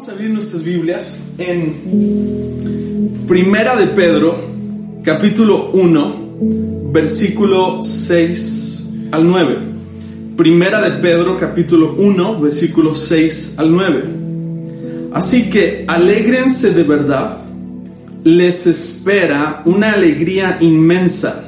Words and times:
Vamos 0.00 0.12
a 0.12 0.14
abrir 0.14 0.30
nuestras 0.30 0.64
Biblias 0.64 1.34
en 1.36 3.26
Primera 3.28 3.76
de 3.76 3.88
Pedro, 3.88 4.34
capítulo 5.04 5.72
1, 5.74 6.90
versículo 6.90 7.82
6 7.82 8.88
al 9.10 9.26
9. 9.28 9.58
Primera 10.38 10.80
de 10.80 10.92
Pedro, 11.02 11.38
capítulo 11.38 11.96
1, 11.98 12.40
versículo 12.40 12.94
6 12.94 13.56
al 13.58 13.70
9. 13.70 14.04
Así 15.12 15.50
que 15.50 15.84
alégrense 15.86 16.72
de 16.72 16.84
verdad, 16.84 17.36
les 18.24 18.66
espera 18.66 19.60
una 19.66 19.92
alegría 19.92 20.56
inmensa. 20.62 21.44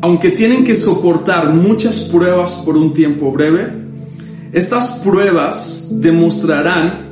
Aunque 0.00 0.30
tienen 0.30 0.64
que 0.64 0.74
soportar 0.74 1.50
muchas 1.50 2.00
pruebas 2.00 2.62
por 2.64 2.78
un 2.78 2.94
tiempo 2.94 3.30
breve, 3.30 3.68
estas 4.54 5.02
pruebas 5.04 5.88
demostrarán 6.00 7.11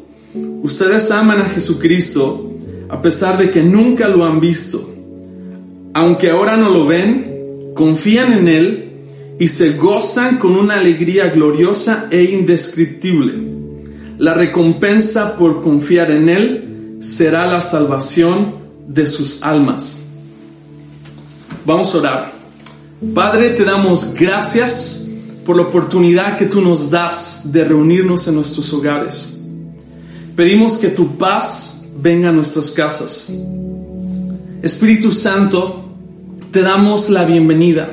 Ustedes 0.63 1.09
aman 1.11 1.41
a 1.41 1.45
Jesucristo 1.45 2.51
a 2.89 3.01
pesar 3.01 3.37
de 3.37 3.49
que 3.49 3.63
nunca 3.63 4.07
lo 4.07 4.25
han 4.25 4.39
visto. 4.39 4.87
Aunque 5.93 6.29
ahora 6.29 6.57
no 6.57 6.69
lo 6.69 6.85
ven, 6.85 7.71
confían 7.73 8.33
en 8.33 8.47
Él 8.47 8.91
y 9.39 9.47
se 9.47 9.77
gozan 9.77 10.37
con 10.37 10.55
una 10.55 10.75
alegría 10.75 11.29
gloriosa 11.29 12.07
e 12.11 12.23
indescriptible. 12.23 13.33
La 14.17 14.33
recompensa 14.33 15.37
por 15.37 15.63
confiar 15.63 16.11
en 16.11 16.29
Él 16.29 16.97
será 17.01 17.47
la 17.47 17.61
salvación 17.61 18.55
de 18.87 19.07
sus 19.07 19.41
almas. 19.41 20.05
Vamos 21.65 21.95
a 21.95 21.97
orar. 21.97 22.33
Padre, 23.15 23.51
te 23.51 23.65
damos 23.65 24.13
gracias 24.13 25.07
por 25.45 25.55
la 25.55 25.63
oportunidad 25.63 26.37
que 26.37 26.45
tú 26.45 26.61
nos 26.61 26.91
das 26.91 27.51
de 27.51 27.63
reunirnos 27.63 28.27
en 28.27 28.35
nuestros 28.35 28.71
hogares. 28.73 29.40
Pedimos 30.35 30.77
que 30.77 30.89
tu 30.89 31.17
paz 31.17 31.89
venga 32.01 32.29
a 32.29 32.31
nuestras 32.31 32.71
casas. 32.71 33.31
Espíritu 34.61 35.11
Santo, 35.11 35.93
te 36.51 36.61
damos 36.61 37.09
la 37.09 37.25
bienvenida 37.25 37.89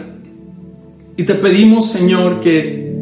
y 1.17 1.25
te 1.25 1.35
pedimos, 1.35 1.91
Señor, 1.91 2.41
que 2.41 2.95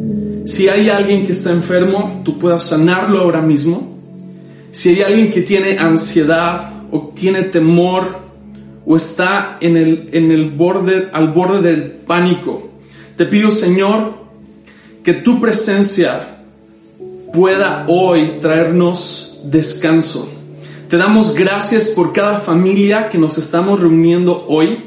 si 0.45 0.69
hay 0.69 0.89
alguien 0.89 1.25
que 1.25 1.33
está 1.33 1.51
enfermo, 1.51 2.21
tú 2.25 2.39
puedas 2.39 2.63
sanarlo 2.63 3.19
ahora 3.19 3.41
mismo. 3.41 3.97
Si 4.71 4.89
hay 4.89 5.01
alguien 5.01 5.31
que 5.31 5.41
tiene 5.41 5.77
ansiedad 5.77 6.73
o 6.91 7.11
tiene 7.13 7.43
temor 7.43 8.19
o 8.85 8.95
está 8.95 9.57
en 9.61 9.77
el, 9.77 10.09
en 10.13 10.31
el 10.31 10.49
borde, 10.49 11.09
al 11.13 11.27
borde 11.33 11.61
del 11.61 11.83
pánico, 11.83 12.71
te 13.15 13.25
pido, 13.25 13.51
Señor, 13.51 14.15
que 15.03 15.13
tu 15.13 15.39
presencia 15.39 16.36
pueda 17.33 17.85
hoy 17.87 18.37
traernos 18.41 19.41
descanso. 19.45 20.29
Te 20.89 20.97
damos 20.97 21.35
gracias 21.35 21.89
por 21.89 22.13
cada 22.13 22.39
familia 22.39 23.09
que 23.09 23.17
nos 23.17 23.37
estamos 23.37 23.79
reuniendo 23.79 24.45
hoy 24.47 24.83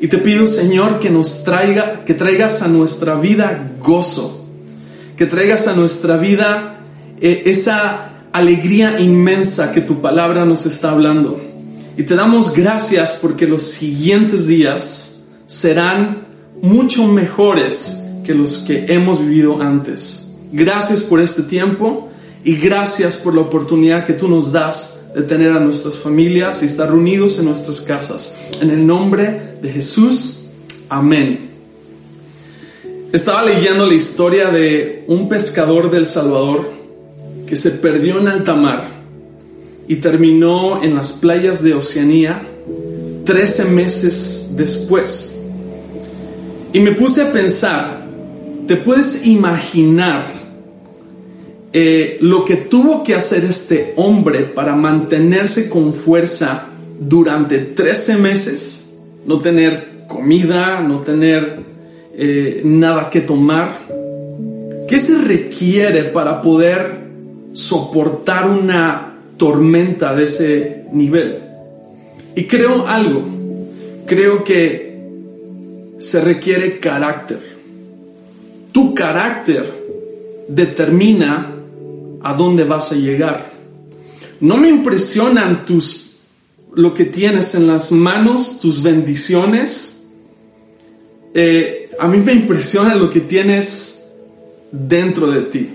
y 0.00 0.08
te 0.08 0.18
pido, 0.18 0.46
Señor, 0.46 0.98
que 0.98 1.10
nos 1.10 1.44
traiga, 1.44 2.04
que 2.04 2.14
traigas 2.14 2.62
a 2.62 2.68
nuestra 2.68 3.16
vida 3.16 3.72
gozo, 3.80 4.46
que 5.16 5.26
traigas 5.26 5.66
a 5.66 5.74
nuestra 5.74 6.16
vida 6.16 6.80
eh, 7.20 7.42
esa 7.46 8.10
alegría 8.32 8.98
inmensa 9.00 9.72
que 9.72 9.82
tu 9.82 10.00
palabra 10.00 10.44
nos 10.44 10.64
está 10.66 10.90
hablando. 10.92 11.40
Y 11.96 12.04
te 12.04 12.14
damos 12.14 12.54
gracias 12.54 13.18
porque 13.20 13.46
los 13.46 13.62
siguientes 13.62 14.46
días 14.46 15.26
serán 15.46 16.28
mucho 16.62 17.06
mejores 17.06 18.06
que 18.24 18.34
los 18.34 18.58
que 18.58 18.86
hemos 18.88 19.20
vivido 19.20 19.60
antes. 19.60 20.29
Gracias 20.52 21.02
por 21.02 21.20
este 21.20 21.44
tiempo 21.44 22.08
y 22.42 22.56
gracias 22.56 23.18
por 23.18 23.34
la 23.34 23.42
oportunidad 23.42 24.04
que 24.04 24.14
tú 24.14 24.28
nos 24.28 24.50
das 24.50 25.10
de 25.14 25.22
tener 25.22 25.52
a 25.52 25.60
nuestras 25.60 25.96
familias 25.96 26.62
y 26.62 26.66
estar 26.66 26.88
reunidos 26.88 27.38
en 27.38 27.46
nuestras 27.46 27.80
casas. 27.80 28.36
En 28.60 28.70
el 28.70 28.86
nombre 28.86 29.56
de 29.60 29.70
Jesús, 29.70 30.48
amén. 30.88 31.50
Estaba 33.12 33.44
leyendo 33.44 33.86
la 33.86 33.94
historia 33.94 34.50
de 34.50 35.04
un 35.08 35.28
pescador 35.28 35.90
del 35.90 36.06
Salvador 36.06 36.72
que 37.46 37.56
se 37.56 37.72
perdió 37.72 38.20
en 38.20 38.28
alta 38.28 38.54
mar 38.54 38.88
y 39.88 39.96
terminó 39.96 40.82
en 40.82 40.94
las 40.94 41.12
playas 41.14 41.62
de 41.62 41.74
Oceanía 41.74 42.46
13 43.24 43.64
meses 43.66 44.50
después. 44.56 45.36
Y 46.72 46.80
me 46.80 46.92
puse 46.92 47.22
a 47.22 47.32
pensar, 47.32 48.06
¿te 48.68 48.76
puedes 48.76 49.26
imaginar 49.26 50.39
eh, 51.72 52.18
lo 52.20 52.44
que 52.44 52.56
tuvo 52.56 53.04
que 53.04 53.14
hacer 53.14 53.44
este 53.44 53.94
hombre 53.96 54.40
para 54.40 54.74
mantenerse 54.74 55.68
con 55.68 55.94
fuerza 55.94 56.68
durante 56.98 57.58
13 57.58 58.16
meses? 58.16 58.98
No 59.26 59.40
tener 59.40 60.06
comida, 60.08 60.80
no 60.80 61.00
tener 61.00 61.60
eh, 62.14 62.62
nada 62.64 63.10
que 63.10 63.20
tomar. 63.20 63.80
¿Qué 64.88 64.98
se 64.98 65.22
requiere 65.22 66.04
para 66.04 66.42
poder 66.42 67.00
soportar 67.52 68.48
una 68.48 69.10
tormenta 69.36 70.14
de 70.14 70.24
ese 70.24 70.84
nivel. 70.92 71.38
Y 72.36 72.44
creo 72.44 72.86
algo, 72.86 73.24
creo 74.06 74.44
que 74.44 75.00
se 75.98 76.20
requiere 76.20 76.78
carácter. 76.78 77.40
Tu 78.72 78.94
carácter 78.94 79.64
determina 80.48 81.54
a 82.22 82.34
dónde 82.34 82.64
vas 82.64 82.92
a 82.92 82.96
llegar. 82.96 83.50
No 84.40 84.56
me 84.56 84.68
impresionan 84.68 85.64
tus 85.64 86.10
lo 86.74 86.94
que 86.94 87.04
tienes 87.04 87.54
en 87.54 87.66
las 87.66 87.92
manos, 87.92 88.60
tus 88.60 88.82
bendiciones. 88.82 90.06
Eh, 91.34 91.90
a 91.98 92.06
mí 92.08 92.18
me 92.18 92.32
impresiona 92.32 92.94
lo 92.94 93.10
que 93.10 93.20
tienes 93.20 94.12
dentro 94.70 95.30
de 95.30 95.42
ti. 95.42 95.68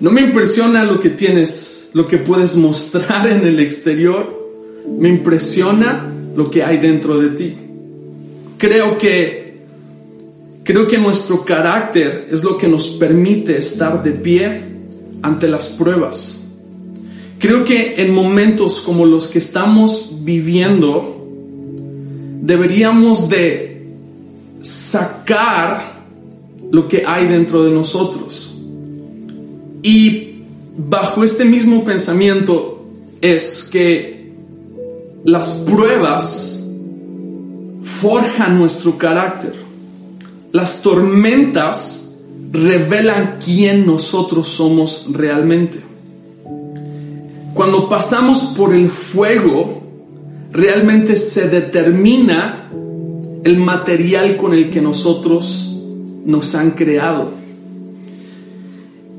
No 0.00 0.10
me 0.10 0.22
impresiona 0.22 0.84
lo 0.84 0.98
que 0.98 1.10
tienes, 1.10 1.90
lo 1.94 2.08
que 2.08 2.18
puedes 2.18 2.56
mostrar 2.56 3.28
en 3.28 3.46
el 3.46 3.60
exterior. 3.60 4.38
Me 4.88 5.08
impresiona 5.08 6.10
lo 6.34 6.50
que 6.50 6.64
hay 6.64 6.78
dentro 6.78 7.18
de 7.18 7.28
ti. 7.30 7.54
Creo 8.56 8.96
que 8.98 9.40
creo 10.64 10.86
que 10.86 10.98
nuestro 10.98 11.44
carácter 11.44 12.28
es 12.30 12.44
lo 12.44 12.56
que 12.56 12.68
nos 12.68 12.88
permite 12.88 13.58
estar 13.58 14.02
de 14.02 14.12
pie 14.12 14.69
ante 15.22 15.48
las 15.48 15.68
pruebas. 15.68 16.46
Creo 17.38 17.64
que 17.64 18.02
en 18.02 18.12
momentos 18.12 18.80
como 18.80 19.06
los 19.06 19.28
que 19.28 19.38
estamos 19.38 20.18
viviendo 20.22 21.26
deberíamos 22.42 23.28
de 23.28 23.86
sacar 24.60 26.00
lo 26.70 26.86
que 26.86 27.04
hay 27.06 27.26
dentro 27.26 27.64
de 27.64 27.70
nosotros 27.70 28.50
y 29.82 30.42
bajo 30.76 31.24
este 31.24 31.44
mismo 31.44 31.84
pensamiento 31.84 32.84
es 33.20 33.68
que 33.70 34.32
las 35.24 35.64
pruebas 35.68 36.62
forjan 37.82 38.58
nuestro 38.58 38.96
carácter. 38.96 39.54
Las 40.52 40.82
tormentas 40.82 42.09
revelan 42.52 43.38
quién 43.44 43.86
nosotros 43.86 44.48
somos 44.48 45.08
realmente. 45.12 45.80
cuando 47.54 47.88
pasamos 47.88 48.54
por 48.56 48.74
el 48.74 48.88
fuego, 48.88 49.82
realmente 50.52 51.16
se 51.16 51.48
determina 51.48 52.70
el 53.44 53.58
material 53.58 54.36
con 54.36 54.54
el 54.54 54.70
que 54.70 54.80
nosotros 54.80 55.78
nos 56.24 56.54
han 56.54 56.70
creado. 56.70 57.32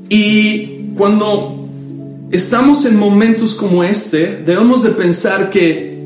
Y 0.08 0.88
cuando 0.96 1.68
estamos 2.30 2.84
en 2.84 2.98
momentos 2.98 3.54
como 3.54 3.84
este, 3.84 4.42
debemos 4.44 4.82
de 4.82 4.90
pensar 4.90 5.50
que 5.50 5.98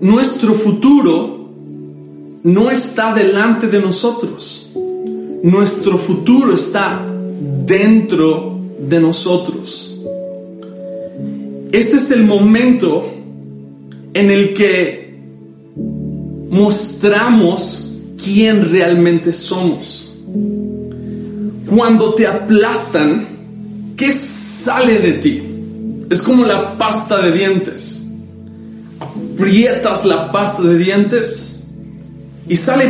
nuestro 0.00 0.54
futuro 0.54 1.50
no 2.42 2.70
está 2.70 3.14
delante 3.14 3.68
de 3.68 3.80
nosotros. 3.80 4.67
Nuestro 5.42 5.98
futuro 5.98 6.54
está 6.54 7.04
dentro 7.64 8.58
de 8.78 9.00
nosotros. 9.00 10.00
Este 11.70 11.96
es 11.96 12.10
el 12.10 12.24
momento 12.24 13.12
en 14.14 14.30
el 14.30 14.54
que 14.54 15.20
mostramos 16.50 18.00
quién 18.22 18.70
realmente 18.70 19.32
somos. 19.32 20.12
Cuando 21.66 22.14
te 22.14 22.26
aplastan, 22.26 23.28
¿qué 23.96 24.10
sale 24.10 24.98
de 24.98 25.12
ti? 25.14 25.42
Es 26.10 26.22
como 26.22 26.44
la 26.44 26.76
pasta 26.78 27.22
de 27.22 27.32
dientes. 27.32 28.10
Aprietas 28.98 30.04
la 30.04 30.32
pasta 30.32 30.62
de 30.62 30.78
dientes 30.78 31.64
y 32.48 32.56
sale 32.56 32.86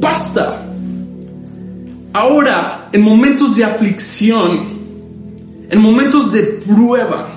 pasta. 0.00 0.65
Ahora, 2.16 2.88
en 2.94 3.02
momentos 3.02 3.56
de 3.56 3.64
aflicción, 3.64 4.68
en 5.68 5.78
momentos 5.78 6.32
de 6.32 6.44
prueba, 6.44 7.28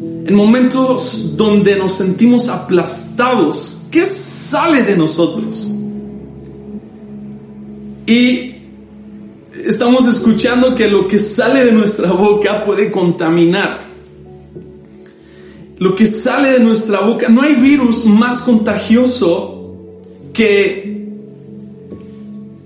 en 0.00 0.34
momentos 0.34 1.36
donde 1.36 1.76
nos 1.76 1.92
sentimos 1.92 2.48
aplastados, 2.48 3.82
¿qué 3.90 4.06
sale 4.06 4.84
de 4.84 4.96
nosotros? 4.96 5.68
Y 8.06 8.54
estamos 9.66 10.06
escuchando 10.06 10.74
que 10.74 10.88
lo 10.88 11.06
que 11.06 11.18
sale 11.18 11.66
de 11.66 11.72
nuestra 11.72 12.10
boca 12.12 12.64
puede 12.64 12.90
contaminar. 12.90 13.80
Lo 15.76 15.94
que 15.94 16.06
sale 16.06 16.52
de 16.52 16.60
nuestra 16.60 17.00
boca, 17.00 17.28
no 17.28 17.42
hay 17.42 17.56
virus 17.56 18.06
más 18.06 18.38
contagioso 18.38 19.74
que, 20.32 21.01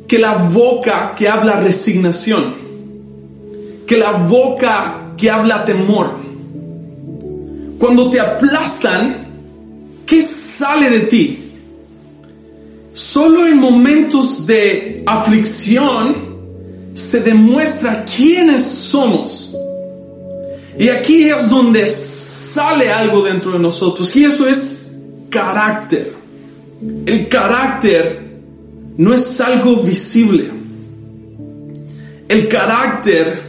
que 0.06 0.18
la 0.18 0.34
boca 0.34 1.14
que 1.16 1.28
habla 1.28 1.60
resignación, 1.60 2.54
que 3.86 3.96
la 3.96 4.12
boca 4.12 5.12
que 5.16 5.30
habla 5.30 5.64
temor 5.64 6.26
cuando 7.78 8.08
te 8.08 8.20
aplastan, 8.20 9.16
¿qué 10.06 10.22
sale 10.22 10.90
de 10.90 11.00
ti? 11.00 11.42
Solo 12.92 13.46
en 13.46 13.58
momentos 13.58 14.46
de 14.46 15.02
aflicción 15.06 16.36
se 16.94 17.20
demuestra 17.20 18.04
quiénes 18.04 18.62
somos. 18.62 19.54
Y 20.78 20.88
aquí 20.88 21.28
es 21.28 21.50
donde 21.50 21.88
sale 21.90 22.90
algo 22.90 23.22
dentro 23.22 23.52
de 23.52 23.58
nosotros. 23.58 24.14
Y 24.16 24.24
eso 24.24 24.48
es 24.48 24.96
carácter. 25.28 26.14
El 27.04 27.28
carácter 27.28 28.25
no 28.98 29.14
es 29.14 29.40
algo 29.40 29.76
visible. 29.76 30.50
El 32.28 32.48
carácter 32.48 33.42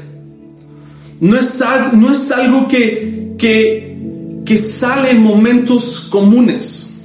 no 1.19 1.37
es, 1.37 1.63
no 1.93 2.11
es 2.11 2.31
algo 2.31 2.67
que, 2.67 3.35
que 3.37 3.87
que 4.47 4.55
sale 4.55 5.11
en 5.11 5.21
momentos 5.21 6.07
comunes. 6.09 6.95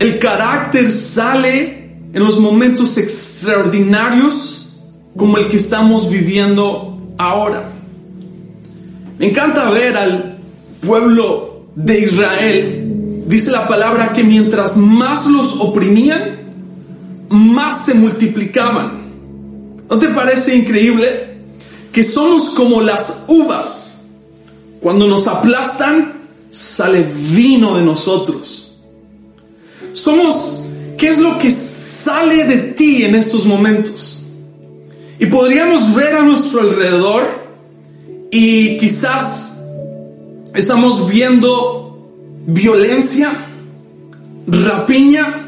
El 0.00 0.18
carácter 0.18 0.90
sale 0.90 1.94
en 2.12 2.22
los 2.22 2.40
momentos 2.40 2.98
extraordinarios 2.98 4.72
como 5.16 5.38
el 5.38 5.46
que 5.46 5.58
estamos 5.58 6.10
viviendo 6.10 7.14
ahora. 7.18 7.70
Me 9.20 9.28
encanta 9.28 9.70
ver 9.70 9.96
al 9.96 10.36
pueblo 10.84 11.66
de 11.76 12.00
Israel. 12.00 13.22
Dice 13.28 13.52
la 13.52 13.68
palabra 13.68 14.12
que 14.12 14.24
mientras 14.24 14.76
más 14.76 15.28
los 15.28 15.60
oprimían, 15.60 16.43
más 17.28 17.86
se 17.86 17.94
multiplicaban. 17.94 19.04
¿No 19.88 19.98
te 19.98 20.08
parece 20.08 20.56
increíble 20.56 21.34
que 21.92 22.02
somos 22.02 22.50
como 22.50 22.80
las 22.80 23.26
uvas? 23.28 24.10
Cuando 24.80 25.06
nos 25.08 25.26
aplastan, 25.26 26.12
sale 26.50 27.02
vino 27.02 27.76
de 27.76 27.84
nosotros. 27.84 28.76
Somos, 29.92 30.66
¿qué 30.98 31.08
es 31.08 31.18
lo 31.18 31.38
que 31.38 31.50
sale 31.50 32.44
de 32.44 32.58
ti 32.72 33.04
en 33.04 33.14
estos 33.14 33.46
momentos? 33.46 34.22
Y 35.18 35.26
podríamos 35.26 35.94
ver 35.94 36.16
a 36.16 36.22
nuestro 36.22 36.60
alrededor 36.60 37.44
y 38.30 38.76
quizás 38.78 39.62
estamos 40.54 41.08
viendo 41.08 42.10
violencia, 42.46 43.32
rapiña, 44.46 45.43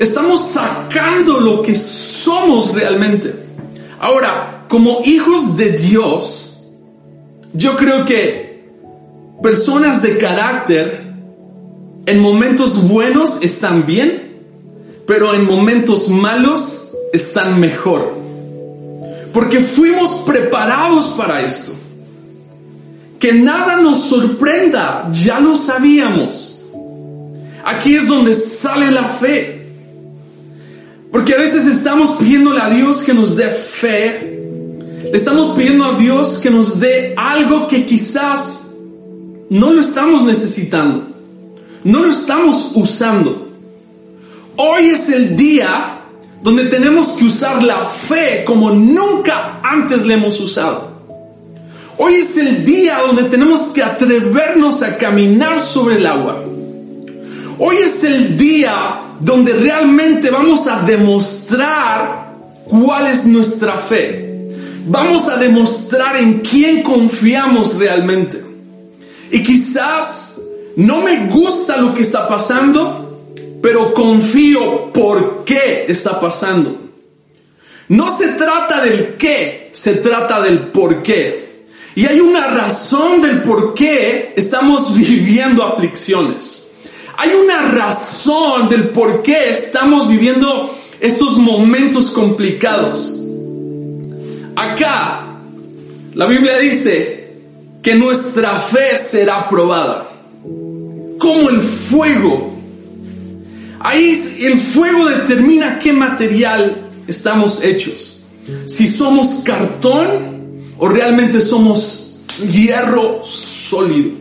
estamos 0.00 0.40
sacando 0.40 1.38
lo 1.38 1.62
que 1.62 1.76
somos 1.76 2.74
realmente. 2.74 3.32
Ahora, 4.00 4.64
como 4.68 5.02
hijos 5.04 5.56
de 5.56 5.70
Dios, 5.70 6.66
yo 7.52 7.76
creo 7.76 8.04
que 8.04 8.50
Personas 9.42 10.02
de 10.02 10.18
carácter 10.18 11.14
en 12.04 12.18
momentos 12.18 12.86
buenos 12.88 13.40
están 13.40 13.86
bien, 13.86 14.42
pero 15.06 15.32
en 15.32 15.46
momentos 15.46 16.10
malos 16.10 16.92
están 17.14 17.58
mejor. 17.58 18.14
Porque 19.32 19.60
fuimos 19.60 20.10
preparados 20.26 21.06
para 21.16 21.40
esto. 21.40 21.72
Que 23.18 23.32
nada 23.32 23.76
nos 23.76 23.98
sorprenda, 24.00 25.08
ya 25.10 25.40
lo 25.40 25.56
sabíamos. 25.56 26.60
Aquí 27.64 27.96
es 27.96 28.08
donde 28.08 28.34
sale 28.34 28.90
la 28.90 29.04
fe. 29.04 29.59
Porque 31.10 31.34
a 31.34 31.38
veces 31.38 31.66
estamos 31.66 32.10
pidiéndole 32.12 32.60
a 32.60 32.70
Dios 32.70 33.02
que 33.02 33.12
nos 33.12 33.36
dé 33.36 33.48
fe. 33.48 34.38
Le 35.02 35.16
estamos 35.16 35.48
pidiendo 35.50 35.84
a 35.84 35.98
Dios 35.98 36.38
que 36.38 36.50
nos 36.50 36.78
dé 36.78 37.14
algo 37.16 37.66
que 37.66 37.84
quizás 37.84 38.76
no 39.48 39.72
lo 39.72 39.80
estamos 39.80 40.22
necesitando, 40.22 41.08
no 41.82 42.02
lo 42.02 42.10
estamos 42.10 42.72
usando. 42.74 43.48
Hoy 44.56 44.90
es 44.90 45.08
el 45.08 45.36
día 45.36 46.02
donde 46.42 46.66
tenemos 46.66 47.08
que 47.08 47.24
usar 47.24 47.62
la 47.62 47.86
fe 47.86 48.44
como 48.44 48.70
nunca 48.70 49.58
antes 49.64 50.06
le 50.06 50.14
hemos 50.14 50.38
usado. 50.40 50.90
Hoy 51.98 52.14
es 52.14 52.36
el 52.38 52.64
día 52.64 52.98
donde 52.98 53.24
tenemos 53.24 53.72
que 53.74 53.82
atrevernos 53.82 54.82
a 54.82 54.96
caminar 54.96 55.58
sobre 55.58 55.96
el 55.96 56.06
agua. 56.06 56.42
Hoy 57.58 57.76
es 57.76 58.04
el 58.04 58.36
día 58.36 59.00
donde 59.20 59.52
realmente 59.52 60.30
vamos 60.30 60.66
a 60.66 60.82
demostrar 60.82 62.32
cuál 62.64 63.06
es 63.06 63.26
nuestra 63.26 63.74
fe. 63.74 64.30
Vamos 64.86 65.28
a 65.28 65.36
demostrar 65.36 66.16
en 66.16 66.40
quién 66.40 66.82
confiamos 66.82 67.76
realmente. 67.76 68.42
Y 69.30 69.42
quizás 69.42 70.40
no 70.76 71.02
me 71.02 71.26
gusta 71.26 71.76
lo 71.76 71.94
que 71.94 72.02
está 72.02 72.26
pasando, 72.26 73.30
pero 73.62 73.92
confío 73.92 74.92
por 74.92 75.44
qué 75.44 75.84
está 75.86 76.18
pasando. 76.20 76.76
No 77.88 78.08
se 78.10 78.28
trata 78.28 78.80
del 78.80 79.14
qué, 79.14 79.70
se 79.72 79.96
trata 79.96 80.40
del 80.40 80.58
por 80.58 81.02
qué. 81.02 81.50
Y 81.94 82.06
hay 82.06 82.20
una 82.20 82.46
razón 82.46 83.20
del 83.20 83.42
por 83.42 83.74
qué 83.74 84.32
estamos 84.36 84.96
viviendo 84.96 85.64
aflicciones. 85.64 86.69
Hay 87.22 87.34
una 87.34 87.60
razón 87.72 88.70
del 88.70 88.88
por 88.88 89.22
qué 89.22 89.50
estamos 89.50 90.08
viviendo 90.08 90.74
estos 91.00 91.36
momentos 91.36 92.12
complicados. 92.12 93.20
Acá, 94.56 95.26
la 96.14 96.24
Biblia 96.24 96.56
dice, 96.56 97.34
que 97.82 97.94
nuestra 97.94 98.58
fe 98.58 98.96
será 98.96 99.50
probada. 99.50 100.10
Como 101.18 101.50
el 101.50 101.60
fuego. 101.60 102.54
Ahí 103.80 104.18
el 104.40 104.58
fuego 104.58 105.04
determina 105.04 105.78
qué 105.78 105.92
material 105.92 106.88
estamos 107.06 107.62
hechos. 107.62 108.22
Si 108.64 108.88
somos 108.88 109.42
cartón 109.44 110.62
o 110.78 110.88
realmente 110.88 111.42
somos 111.42 112.20
hierro 112.50 113.22
sólido. 113.22 114.12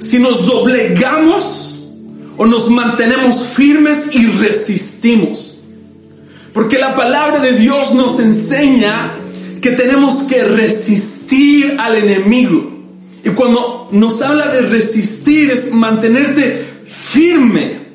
Si 0.00 0.18
nos 0.18 0.46
doblegamos 0.46 1.67
o 2.38 2.46
nos 2.46 2.70
mantenemos 2.70 3.42
firmes 3.42 4.14
y 4.14 4.26
resistimos. 4.26 5.58
Porque 6.54 6.78
la 6.78 6.96
palabra 6.96 7.40
de 7.40 7.52
Dios 7.52 7.94
nos 7.94 8.18
enseña 8.20 9.16
que 9.60 9.72
tenemos 9.72 10.22
que 10.22 10.44
resistir 10.44 11.76
al 11.78 11.96
enemigo. 11.96 12.72
Y 13.24 13.30
cuando 13.30 13.88
nos 13.90 14.22
habla 14.22 14.48
de 14.48 14.62
resistir, 14.62 15.50
es 15.50 15.74
mantenerte 15.74 16.64
firme. 16.86 17.88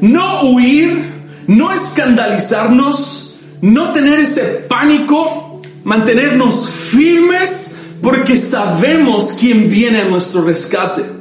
No 0.00 0.42
huir, 0.50 0.98
no 1.46 1.70
escandalizarnos, 1.70 3.36
no 3.60 3.92
tener 3.92 4.20
ese 4.20 4.66
pánico, 4.68 5.60
mantenernos 5.84 6.68
firmes 6.70 7.76
porque 8.02 8.36
sabemos 8.36 9.36
quién 9.38 9.68
viene 9.68 10.00
a 10.02 10.04
nuestro 10.04 10.42
rescate. 10.42 11.17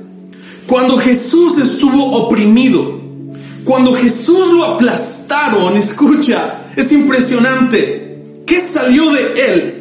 Cuando 0.67 0.97
Jesús 0.97 1.57
estuvo 1.57 2.11
oprimido, 2.11 2.99
cuando 3.63 3.93
Jesús 3.93 4.53
lo 4.53 4.65
aplastaron, 4.65 5.77
escucha, 5.77 6.65
es 6.75 6.91
impresionante. 6.91 8.43
¿Qué 8.45 8.59
salió 8.59 9.11
de 9.11 9.21
él? 9.45 9.73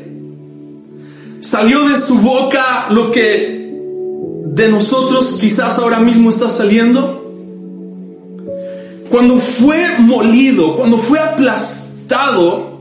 Salió 1.41 1.89
de 1.89 1.97
su 1.97 2.19
boca 2.19 2.87
lo 2.91 3.11
que 3.13 3.71
de 4.45 4.69
nosotros 4.69 5.39
quizás 5.41 5.79
ahora 5.79 6.01
mismo 6.01 6.31
está 6.31 6.49
saliendo. 6.49 7.33
Cuando 9.09 9.39
fue 9.39 9.99
molido, 9.99 10.77
cuando 10.77 10.99
fue 10.99 11.19
aplastado, 11.19 12.81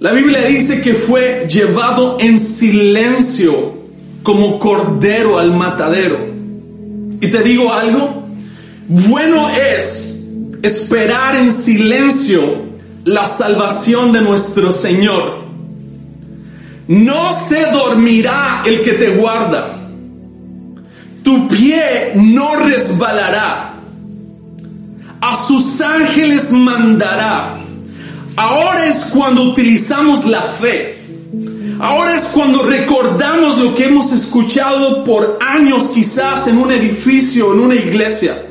la 0.00 0.12
Biblia 0.12 0.42
dice 0.46 0.82
que 0.82 0.94
fue 0.94 1.46
llevado 1.48 2.18
en 2.20 2.38
silencio 2.38 3.76
como 4.22 4.58
cordero 4.58 5.38
al 5.38 5.52
matadero. 5.52 6.35
Y 7.20 7.28
te 7.28 7.42
digo 7.42 7.72
algo, 7.72 8.28
bueno 8.88 9.48
es 9.50 10.28
esperar 10.62 11.36
en 11.36 11.52
silencio 11.52 12.66
la 13.04 13.24
salvación 13.24 14.12
de 14.12 14.20
nuestro 14.20 14.72
Señor. 14.72 15.44
No 16.88 17.32
se 17.32 17.70
dormirá 17.70 18.62
el 18.66 18.82
que 18.82 18.92
te 18.92 19.16
guarda. 19.16 19.76
Tu 21.22 21.48
pie 21.48 22.12
no 22.14 22.56
resbalará. 22.56 23.74
A 25.20 25.34
sus 25.34 25.80
ángeles 25.80 26.52
mandará. 26.52 27.56
Ahora 28.36 28.86
es 28.86 29.10
cuando 29.12 29.42
utilizamos 29.44 30.26
la 30.26 30.42
fe. 30.42 30.95
Ahora 31.78 32.14
es 32.14 32.22
cuando 32.32 32.62
recordamos 32.62 33.58
lo 33.58 33.74
que 33.74 33.84
hemos 33.84 34.12
escuchado 34.12 35.04
por 35.04 35.38
años 35.40 35.90
quizás 35.92 36.48
en 36.48 36.58
un 36.58 36.72
edificio, 36.72 37.52
en 37.52 37.60
una 37.60 37.74
iglesia. 37.74 38.42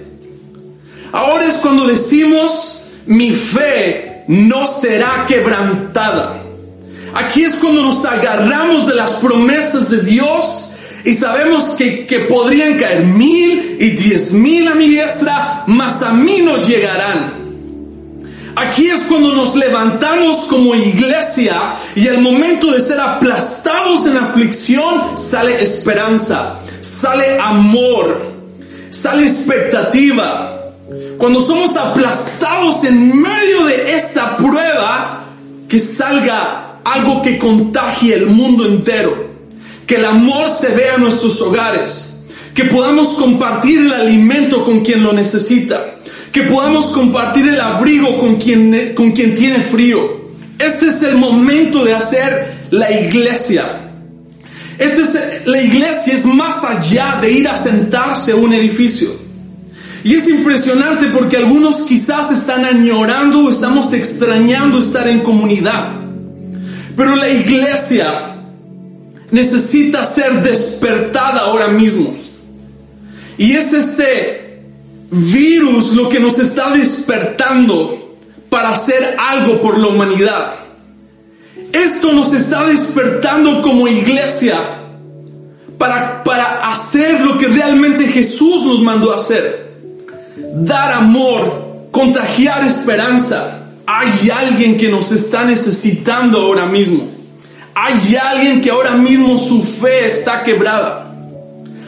Ahora 1.11 1.45
es 1.45 1.55
cuando 1.55 1.87
decimos, 1.87 2.87
mi 3.07 3.31
fe 3.31 4.23
no 4.27 4.67
será 4.67 5.25
quebrantada. 5.27 6.41
Aquí 7.15 7.43
es 7.43 7.55
cuando 7.55 7.81
nos 7.81 8.03
agarramos 8.05 8.87
de 8.87 8.95
las 8.95 9.13
promesas 9.13 9.89
de 9.89 10.01
Dios 10.01 10.73
y 11.03 11.13
sabemos 11.13 11.75
que, 11.77 12.05
que 12.05 12.19
podrían 12.19 12.77
caer 12.77 13.05
mil 13.05 13.77
y 13.79 13.91
diez 13.91 14.33
mil 14.33 14.67
a 14.67 14.75
mi 14.75 14.87
diestra, 14.87 15.63
mas 15.67 16.03
a 16.03 16.13
mí 16.13 16.41
no 16.43 16.61
llegarán. 16.61 17.44
Aquí 18.55 18.87
es 18.87 19.01
cuando 19.03 19.33
nos 19.33 19.55
levantamos 19.55 20.45
como 20.45 20.73
iglesia 20.75 21.75
y 21.93 22.07
al 22.07 22.21
momento 22.21 22.71
de 22.71 22.79
ser 22.79 22.99
aplastados 23.01 24.05
en 24.05 24.15
aflicción 24.15 25.17
sale 25.17 25.61
esperanza, 25.61 26.61
sale 26.79 27.37
amor, 27.37 28.31
sale 28.89 29.25
expectativa. 29.25 30.71
Cuando 31.17 31.41
somos 31.41 31.75
aplastados 31.75 32.85
en 32.85 33.21
medio 33.21 33.65
de 33.65 33.93
esta 33.93 34.37
prueba, 34.37 35.25
que 35.67 35.79
salga 35.79 36.77
algo 36.85 37.21
que 37.21 37.37
contagie 37.37 38.15
el 38.15 38.27
mundo 38.27 38.65
entero, 38.65 39.31
que 39.85 39.95
el 39.95 40.05
amor 40.05 40.47
se 40.49 40.69
vea 40.69 40.95
en 40.95 41.01
nuestros 41.01 41.41
hogares, 41.41 42.21
que 42.53 42.65
podamos 42.65 43.09
compartir 43.15 43.79
el 43.79 43.93
alimento 43.93 44.63
con 44.63 44.79
quien 44.79 45.03
lo 45.03 45.11
necesita, 45.11 45.94
que 46.35 46.43
podamos 46.43 46.87
compartir 46.87 47.47
el 47.47 47.61
abrigo 47.61 48.19
con 48.19 48.35
quien, 48.35 48.93
con 48.93 49.13
quien 49.13 49.35
tiene 49.35 49.61
frío. 49.61 50.25
Este 50.59 50.87
es 50.87 51.01
el 51.01 51.15
momento 51.15 51.85
de 51.85 51.93
hacer 51.93 52.67
la 52.71 52.91
iglesia. 52.91 53.63
Este 54.77 55.03
es, 55.03 55.17
la 55.45 55.61
iglesia 55.61 56.13
es 56.13 56.25
más 56.25 56.65
allá 56.65 57.19
de 57.21 57.31
ir 57.31 57.47
a 57.47 57.55
sentarse 57.55 58.33
a 58.33 58.35
un 58.35 58.53
edificio. 58.53 59.15
Y 60.03 60.15
es 60.15 60.27
impresionante 60.27 61.07
porque 61.07 61.37
algunos 61.37 61.83
quizás 61.83 62.29
están 62.31 62.65
añorando 62.65 63.45
o 63.45 63.49
estamos 63.49 63.93
extrañando 63.93 64.79
estar 64.79 65.07
en 65.07 65.21
comunidad. 65.21 65.87
Pero 66.97 67.15
la 67.15 67.29
iglesia 67.29 68.35
necesita 69.31 70.03
ser 70.03 70.43
despertada 70.43 71.43
ahora 71.43 71.69
mismo. 71.69 72.13
Y 73.37 73.53
es 73.53 73.71
este 73.71 74.44
virus 75.15 75.93
lo 75.93 76.09
que 76.09 76.19
nos 76.19 76.39
está 76.39 76.69
despertando 76.69 78.17
para 78.49 78.69
hacer 78.69 79.15
algo 79.17 79.61
por 79.61 79.77
la 79.77 79.87
humanidad. 79.87 80.55
Esto 81.71 82.13
nos 82.13 82.33
está 82.33 82.65
despertando 82.65 83.61
como 83.61 83.87
iglesia 83.87 84.57
para, 85.77 86.23
para 86.23 86.67
hacer 86.67 87.21
lo 87.21 87.37
que 87.37 87.47
realmente 87.47 88.07
Jesús 88.07 88.63
nos 88.63 88.81
mandó 88.81 89.11
a 89.11 89.17
hacer. 89.17 89.73
Dar 90.37 90.93
amor, 90.93 91.87
contagiar 91.91 92.65
esperanza 92.65 93.55
hay 93.87 94.29
alguien 94.29 94.77
que 94.77 94.89
nos 94.89 95.11
está 95.11 95.45
necesitando 95.45 96.41
ahora 96.41 96.65
mismo. 96.65 97.07
Hay 97.75 98.15
alguien 98.15 98.61
que 98.61 98.71
ahora 98.71 98.91
mismo 98.91 99.37
su 99.37 99.63
fe 99.63 100.05
está 100.05 100.43
quebrada. 100.43 101.13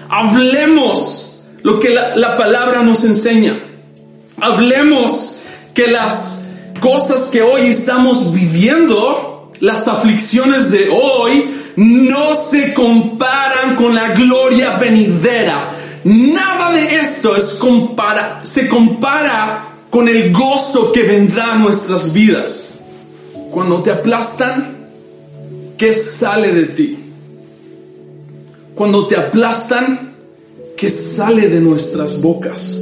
Hablemos 0.10 1.27
lo 1.64 1.80
que 1.80 1.90
la, 1.90 2.38
palabra 2.38 2.84
nos 2.84 3.04
enseña. 3.04 3.58
Hablemos 4.40 5.42
que 5.74 5.88
las 5.88 6.50
cosas 6.80 7.30
que 7.32 7.42
hoy 7.42 7.68
estamos 7.68 8.34
viviendo, 8.34 9.52
las 9.60 9.88
aflicciones 9.88 10.72
de 10.72 10.90
hoy, 10.90 11.50
no 11.76 12.36
se 12.36 12.74
comparan 12.74 13.76
con 13.76 13.96
la 13.96 14.10
gloria 14.10 14.78
venidera. 14.78 15.72
Nada 16.04 16.72
de 16.72 17.00
esto 17.00 17.36
es 17.36 17.56
compara, 17.56 18.42
se 18.44 18.68
compara 18.68 19.78
con 19.90 20.08
el 20.08 20.32
gozo 20.32 20.92
que 20.92 21.04
vendrá 21.04 21.54
a 21.54 21.58
nuestras 21.58 22.14
vidas. 22.14 22.82
Cuando 23.52 23.82
te 23.82 23.92
aplastan, 23.92 24.78
¿qué 25.78 25.94
sale 25.94 26.54
de 26.54 26.66
ti? 26.66 27.00
Cuando 28.76 29.08
te 29.08 29.16
aplastan, 29.16 30.07
¿qué 30.78 30.88
sale 30.88 31.50
de 31.50 31.60
nuestras 31.60 32.22
bocas? 32.22 32.82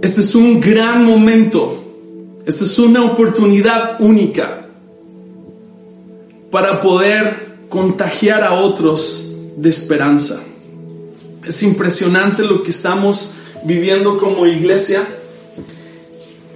Este 0.00 0.20
es 0.20 0.34
un 0.34 0.60
gran 0.60 1.04
momento. 1.04 1.82
Esta 2.46 2.64
es 2.64 2.78
una 2.78 3.04
oportunidad 3.04 4.00
única 4.00 4.66
para 6.50 6.80
poder 6.80 7.56
contagiar 7.68 8.44
a 8.44 8.54
otros 8.54 9.34
de 9.56 9.68
esperanza. 9.68 10.40
Es 11.46 11.62
impresionante 11.62 12.44
lo 12.44 12.62
que 12.62 12.70
estamos 12.70 13.34
viviendo 13.64 14.18
como 14.18 14.46
iglesia 14.46 15.06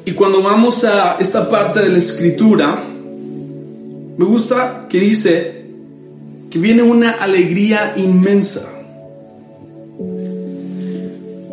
y 0.04 0.12
cuando 0.12 0.40
vamos 0.40 0.84
a 0.84 1.16
esta 1.18 1.50
parte 1.50 1.80
de 1.80 1.88
la 1.88 1.98
escritura, 1.98 2.84
me 4.16 4.24
gusta 4.24 4.86
que 4.88 5.00
dice 5.00 5.66
que 6.48 6.58
viene 6.60 6.82
una 6.82 7.10
alegría 7.10 7.94
inmensa. 7.96 8.75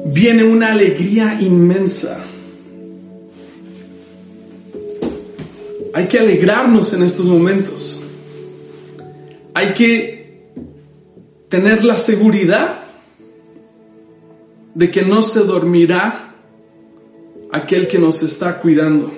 Viene 0.06 0.44
una 0.44 0.72
alegría 0.72 1.38
inmensa. 1.40 2.24
Hay 5.94 6.08
que 6.08 6.20
alegrarnos 6.20 6.94
en 6.94 7.04
estos 7.04 7.26
momentos. 7.26 8.04
Hay 9.54 9.74
que 9.74 10.52
tener 11.50 11.84
la 11.84 11.98
seguridad 11.98 12.80
de 14.74 14.90
que 14.90 15.04
no 15.04 15.22
se 15.22 15.42
dormirá 15.46 16.36
aquel 17.52 17.88
que 17.88 18.00
nos 18.00 18.24
está 18.24 18.60
cuidando. 18.60 19.12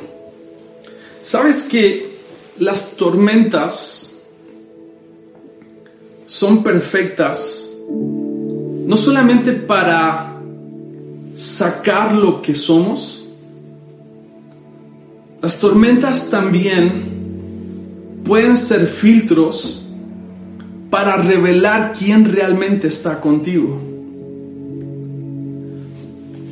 ¿Sabes 1.22 1.64
que 1.64 2.16
las 2.60 2.98
tormentas 2.98 4.18
son 6.26 6.64
perfectas 6.64 7.72
no 7.90 8.98
solamente 8.98 9.54
para 9.54 10.35
sacar 11.36 12.14
lo 12.14 12.42
que 12.42 12.56
somos, 12.56 13.28
las 15.42 15.60
tormentas 15.60 16.32
también 16.32 17.16
pueden 18.24 18.58
ser 18.58 18.88
filtros 18.88 19.86
para 20.90 21.18
revelar 21.18 21.94
quién 21.98 22.32
realmente 22.32 22.88
está 22.88 23.20
contigo. 23.22 23.80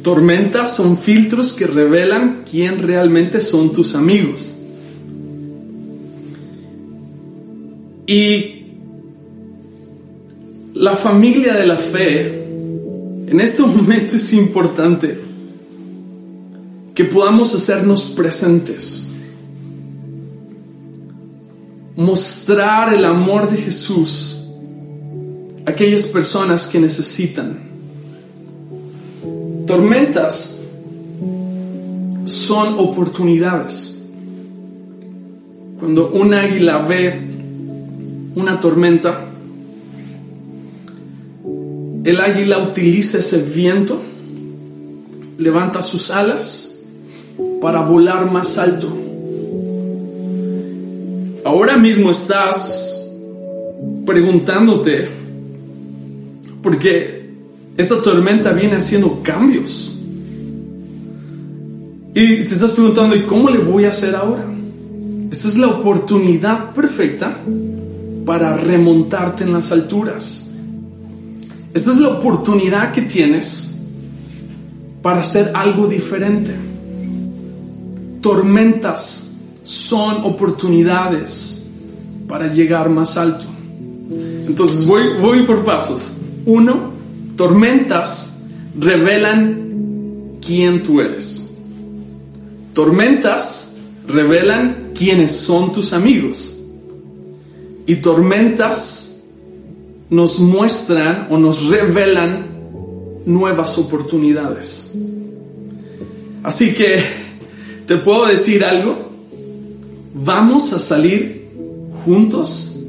Tormentas 0.03 0.75
son 0.75 0.97
filtros 0.97 1.53
que 1.53 1.65
revelan 1.65 2.43
quién 2.49 2.79
realmente 2.79 3.39
son 3.39 3.71
tus 3.71 3.95
amigos. 3.95 4.59
Y 8.05 8.65
la 10.73 10.95
familia 10.97 11.53
de 11.53 11.65
la 11.65 11.77
fe, 11.77 12.42
en 13.33 13.41
este 13.41 13.63
momento 13.63 14.15
es 14.15 14.31
importante 14.31 15.19
que 16.93 17.03
podamos 17.03 17.55
hacernos 17.55 18.11
presentes, 18.11 19.07
mostrar 21.95 22.93
el 22.93 23.03
amor 23.03 23.49
de 23.49 23.57
Jesús 23.57 24.45
a 25.65 25.71
aquellas 25.71 26.03
personas 26.03 26.67
que 26.67 26.79
necesitan. 26.79 27.57
Tormentas 29.65 30.61
son 32.25 32.75
oportunidades. 32.77 33.97
Cuando 35.79 36.11
un 36.11 36.35
águila 36.35 36.77
ve 36.83 37.19
una 38.35 38.59
tormenta, 38.59 39.32
el 42.03 42.19
águila 42.19 42.60
utiliza 42.60 43.19
ese 43.19 43.43
viento, 43.43 44.01
levanta 45.38 45.81
sus 45.81 46.12
alas 46.12 46.75
para 47.62 47.81
volar 47.81 48.29
más 48.29 48.57
alto. 48.57 48.89
Ahora 51.45 51.77
mismo 51.77 52.12
estás 52.12 53.05
preguntándote, 54.05 55.07
porque 56.62 57.24
esta 57.77 58.01
tormenta 58.01 58.51
viene 58.51 58.77
haciendo 58.77 59.22
cambios. 59.24 59.95
Y 62.15 62.36
te 62.38 62.43
estás 62.43 62.72
preguntando, 62.72 63.15
¿y 63.15 63.24
cómo 63.24 63.50
le 63.50 63.60
voy 63.60 63.86
a 63.86 63.89
hacer 63.89 64.15
ahora? 64.15 64.45
Esta 65.31 65.48
es 65.48 65.57
la 65.57 65.67
oportunidad 65.67 66.74
perfecta 66.74 67.39
para 68.25 68.55
remontarte 68.55 69.43
en 69.45 69.53
las 69.53 69.72
alturas. 69.72 70.42
Esta 71.73 71.91
es 71.91 71.97
la 71.97 72.09
oportunidad 72.09 72.93
que 72.93 73.01
tienes 73.01 73.81
para 75.01 75.21
hacer 75.21 75.51
algo 75.55 75.87
diferente. 75.87 76.55
Tormentas 78.21 79.33
son 79.63 80.23
oportunidades 80.23 81.65
para 82.27 82.47
llegar 82.47 82.89
más 82.89 83.17
alto. 83.17 83.45
Entonces 84.47 84.85
voy, 84.85 85.03
voy 85.19 85.43
por 85.43 85.65
pasos. 85.65 86.13
Uno, 86.45 86.91
tormentas 87.35 88.43
revelan 88.79 90.37
quién 90.45 90.83
tú 90.83 91.01
eres. 91.01 91.55
Tormentas 92.73 93.75
revelan 94.07 94.91
quiénes 94.95 95.31
son 95.31 95.73
tus 95.73 95.93
amigos. 95.93 96.59
Y 97.85 97.97
tormentas 97.97 99.12
nos 100.10 100.39
muestran 100.39 101.27
o 101.29 101.38
nos 101.38 101.67
revelan 101.67 102.45
nuevas 103.25 103.77
oportunidades. 103.77 104.91
Así 106.43 106.74
que, 106.74 107.01
¿te 107.88 107.98
puedo 107.98 108.25
decir 108.25 108.63
algo? 108.63 108.95
Vamos 110.13 110.74
a 110.74 110.79
salir 110.79 111.50
juntos 112.05 112.79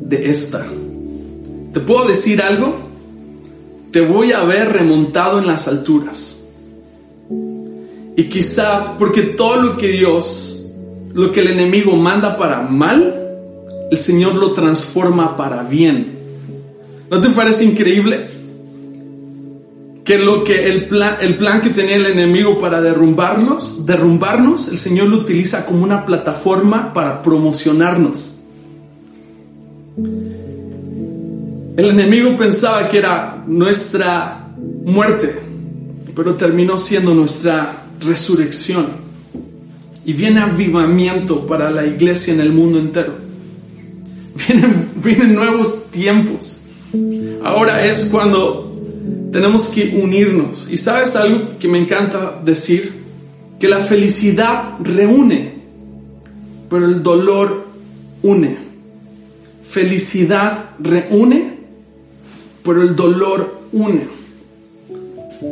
de 0.00 0.30
esta. 0.30 0.66
¿Te 1.72 1.80
puedo 1.80 2.06
decir 2.06 2.42
algo? 2.42 2.76
Te 3.90 4.00
voy 4.00 4.32
a 4.32 4.42
ver 4.44 4.72
remontado 4.72 5.38
en 5.38 5.46
las 5.46 5.68
alturas. 5.68 6.46
Y 8.16 8.24
quizá 8.24 8.96
porque 8.98 9.22
todo 9.22 9.56
lo 9.56 9.76
que 9.76 9.88
Dios, 9.88 10.66
lo 11.12 11.32
que 11.32 11.40
el 11.40 11.48
enemigo 11.48 11.96
manda 11.96 12.36
para 12.36 12.62
mal, 12.62 13.22
el 13.90 13.98
Señor 13.98 14.34
lo 14.34 14.52
transforma 14.52 15.36
para 15.36 15.62
bien. 15.62 16.13
¿No 17.10 17.20
te 17.20 17.30
parece 17.30 17.64
increíble? 17.64 18.26
Que 20.04 20.18
lo 20.18 20.44
que 20.44 20.68
el 20.68 20.86
plan, 20.86 21.16
el 21.20 21.36
plan 21.36 21.60
que 21.60 21.70
tenía 21.70 21.96
el 21.96 22.06
enemigo 22.06 22.58
para 22.58 22.80
derrumbarnos, 22.80 23.86
derrumbarnos, 23.86 24.68
el 24.68 24.78
Señor 24.78 25.08
lo 25.08 25.18
utiliza 25.18 25.66
como 25.66 25.82
una 25.82 26.04
plataforma 26.04 26.92
para 26.92 27.22
promocionarnos. 27.22 28.38
El 31.76 31.86
enemigo 31.86 32.36
pensaba 32.36 32.88
que 32.88 32.98
era 32.98 33.42
nuestra 33.46 34.54
muerte, 34.84 35.40
pero 36.14 36.34
terminó 36.34 36.78
siendo 36.78 37.14
nuestra 37.14 37.84
resurrección. 38.00 38.86
Y 40.04 40.12
viene 40.12 40.40
avivamiento 40.40 41.46
para 41.46 41.70
la 41.70 41.86
iglesia 41.86 42.34
en 42.34 42.40
el 42.40 42.52
mundo 42.52 42.78
entero. 42.78 43.14
Vienen 45.02 45.34
nuevos 45.34 45.90
tiempos. 45.90 46.63
Ahora 47.42 47.84
es 47.86 48.06
cuando 48.10 48.74
tenemos 49.32 49.68
que 49.68 49.98
unirnos. 50.00 50.70
Y 50.70 50.76
sabes 50.76 51.16
algo 51.16 51.58
que 51.58 51.68
me 51.68 51.78
encanta 51.78 52.40
decir, 52.44 52.92
que 53.58 53.68
la 53.68 53.80
felicidad 53.80 54.78
reúne, 54.80 55.54
pero 56.70 56.86
el 56.86 57.02
dolor 57.02 57.64
une. 58.22 58.58
Felicidad 59.68 60.70
reúne, 60.78 61.58
pero 62.64 62.82
el 62.82 62.94
dolor 62.94 63.60
une. 63.72 64.06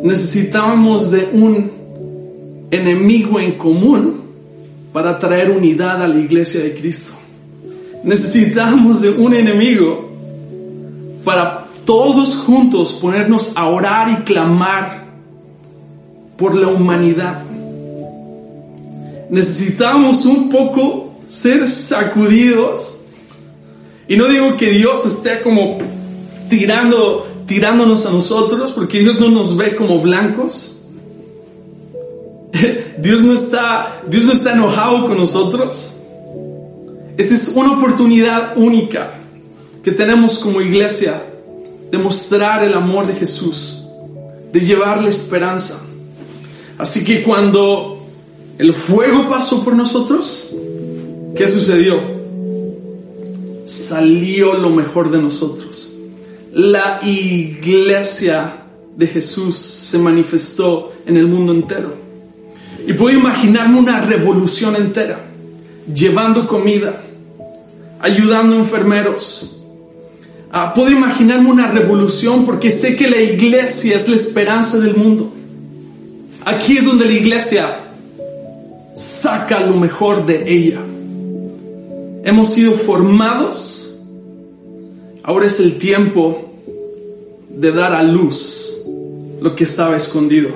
Necesitamos 0.02 1.11
de 1.11 1.28
un 1.33 1.70
enemigo 2.70 3.40
en 3.40 3.59
común 3.59 4.22
para 4.92 5.18
traer 5.18 5.50
unidad 5.50 6.02
a 6.02 6.09
la 6.09 6.18
iglesia 6.18 6.62
de 6.62 6.74
Cristo. 6.74 7.12
Necesitamos 8.05 9.02
de 9.02 9.11
un 9.11 9.35
enemigo 9.35 10.12
para 11.24 11.66
todos 11.85 12.37
juntos 12.37 12.92
ponernos 12.94 13.56
a 13.56 13.66
orar 13.66 14.11
y 14.11 14.16
clamar 14.24 15.04
por 16.37 16.54
la 16.54 16.68
humanidad. 16.68 17.42
Necesitamos 19.30 20.26
un 20.26 20.50
poco 20.50 21.14
ser 21.28 21.68
sacudidos. 21.68 22.98
Y 24.08 24.16
no 24.16 24.26
digo 24.26 24.56
que 24.56 24.70
Dios 24.70 25.06
esté 25.06 25.40
como 25.40 25.78
tirando, 26.48 27.26
tirándonos 27.46 28.04
a 28.06 28.11
nosotros, 28.11 28.72
porque 28.72 28.98
Dios 29.00 29.18
no 29.18 29.30
nos 29.30 29.56
ve 29.56 29.74
como 29.76 30.00
blancos. 30.00 30.80
Dios 32.98 33.22
no 33.22 33.32
está, 33.32 34.02
Dios 34.06 34.24
no 34.24 34.32
está 34.32 34.52
enojado 34.52 35.06
con 35.06 35.16
nosotros. 35.16 35.96
Esta 37.16 37.35
es 37.35 37.52
una 37.54 37.72
oportunidad 37.72 38.56
única 38.56 39.21
que 39.83 39.90
tenemos 39.90 40.38
como 40.38 40.61
iglesia 40.61 41.23
de 41.90 41.99
mostrar 41.99 42.62
el 42.64 42.75
amor 42.75 43.07
de 43.07 43.14
Jesús, 43.14 43.83
de 44.53 44.61
llevarle 44.61 45.11
esperanza. 45.11 45.85
Así 46.79 47.05
que 47.05 47.23
cuando 47.23 48.07
el 48.59 48.73
fuego 48.73 49.29
pasó 49.29 49.64
por 49.64 49.75
nosotros, 49.75 50.55
¿qué 51.37 51.49
sucedió? 51.49 52.01
Salió 53.66 54.55
lo 54.55 54.71
mejor 54.71 55.11
de 55.11 55.18
nosotros. 55.18 55.92
La 56.53 57.01
iglesia 57.03 58.64
de 58.97 59.07
Jesús 59.07 59.57
se 59.57 59.99
manifestó 59.99 60.92
en 61.07 61.16
el 61.16 61.27
mundo 61.27 61.53
entero. 61.53 61.95
Y 62.87 62.92
puedo 62.95 63.16
imaginarme 63.16 63.79
una 63.79 64.01
revolución 64.01 64.77
entera, 64.77 65.21
llevando 65.92 66.47
comida, 66.47 67.03
ayudando 68.01 68.57
enfermeros, 68.57 69.62
Ah, 70.55 70.75
puedo 70.75 70.91
imaginarme 70.91 71.51
una 71.51 71.69
revolución 71.69 72.45
porque 72.45 72.71
sé 72.71 72.95
que 72.95 73.09
la 73.09 73.23
iglesia 73.23 73.97
es 73.97 74.07
la 74.07 74.17
esperanza 74.17 74.79
del 74.79 74.95
mundo. 74.95 75.33
Aquí 76.45 76.77
es 76.77 76.85
donde 76.85 77.07
la 77.07 77.12
iglesia 77.12 77.79
saca 78.95 79.61
lo 79.61 79.77
mejor 79.77 80.27
de 80.27 80.53
ella. 80.53 80.83
Hemos 82.25 82.51
sido 82.51 82.73
formados. 82.73 83.97
Ahora 85.23 85.47
es 85.47 85.59
el 85.59 85.79
tiempo 85.79 86.53
de 87.49 87.73
dar 87.73 87.95
a 87.95 88.03
luz 88.03 88.75
lo 89.41 89.57
que 89.57 89.65
estaba 89.65 89.97
escondido. 89.97 90.51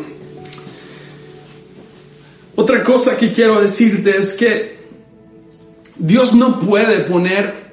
Otra 2.54 2.84
cosa 2.84 3.16
que 3.16 3.32
quiero 3.32 3.62
decirte 3.62 4.18
es 4.18 4.34
que 4.34 4.76
Dios 5.96 6.34
no 6.34 6.60
puede 6.60 7.00
poner 7.00 7.65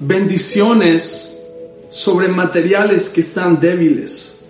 bendiciones 0.00 1.42
sobre 1.90 2.28
materiales 2.28 3.08
que 3.08 3.20
están 3.20 3.60
débiles. 3.60 4.40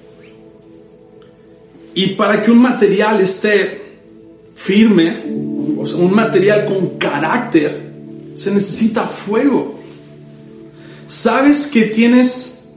Y 1.95 2.09
para 2.09 2.43
que 2.43 2.51
un 2.51 2.59
material 2.59 3.21
esté 3.21 3.83
firme, 4.55 5.25
o 5.79 5.83
un 5.99 6.15
material 6.15 6.65
con 6.65 6.99
carácter, 6.99 7.81
se 8.35 8.51
necesita 8.51 9.07
fuego. 9.07 9.79
Sabes 11.09 11.69
que 11.69 11.83
tienes, 11.83 12.69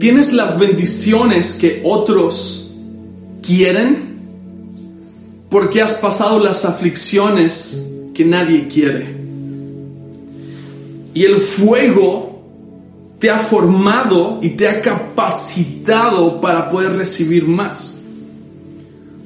tienes 0.00 0.32
las 0.32 0.58
bendiciones 0.58 1.52
que 1.54 1.82
otros 1.84 2.74
quieren 3.42 4.16
porque 5.48 5.80
has 5.80 5.94
pasado 5.94 6.40
las 6.40 6.64
aflicciones 6.64 7.86
que 8.14 8.24
nadie 8.24 8.66
quiere. 8.68 9.15
Y 11.16 11.24
el 11.24 11.40
fuego 11.40 12.42
te 13.18 13.30
ha 13.30 13.38
formado 13.38 14.38
y 14.42 14.50
te 14.50 14.68
ha 14.68 14.82
capacitado 14.82 16.42
para 16.42 16.68
poder 16.68 16.92
recibir 16.92 17.48
más. 17.48 18.02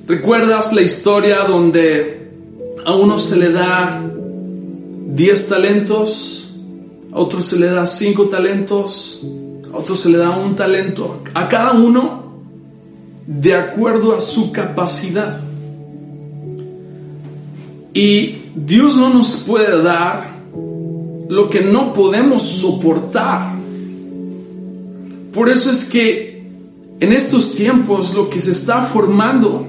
¿Recuerdas 0.06 0.72
la 0.72 0.82
historia 0.82 1.42
donde 1.42 2.30
a 2.86 2.94
uno 2.94 3.18
se 3.18 3.36
le 3.38 3.50
da 3.50 4.00
10 4.04 5.48
talentos, 5.48 6.54
a 7.10 7.18
otro 7.18 7.40
se 7.40 7.58
le 7.58 7.66
da 7.66 7.84
5 7.84 8.26
talentos, 8.26 9.22
a 9.74 9.76
otro 9.76 9.96
se 9.96 10.10
le 10.10 10.18
da 10.18 10.30
un 10.30 10.54
talento, 10.54 11.24
a 11.34 11.48
cada 11.48 11.72
uno 11.72 12.22
de 13.26 13.56
acuerdo 13.56 14.16
a 14.16 14.20
su 14.20 14.52
capacidad. 14.52 15.40
Y 17.92 18.36
Dios 18.54 18.96
no 18.96 19.12
nos 19.12 19.42
puede 19.44 19.82
dar 19.82 20.39
lo 21.30 21.48
que 21.48 21.60
no 21.60 21.92
podemos 21.92 22.42
soportar. 22.42 23.54
Por 25.32 25.48
eso 25.48 25.70
es 25.70 25.84
que 25.84 26.42
en 26.98 27.12
estos 27.12 27.54
tiempos 27.54 28.14
lo 28.14 28.28
que 28.28 28.40
se 28.40 28.50
está 28.50 28.82
formando 28.86 29.64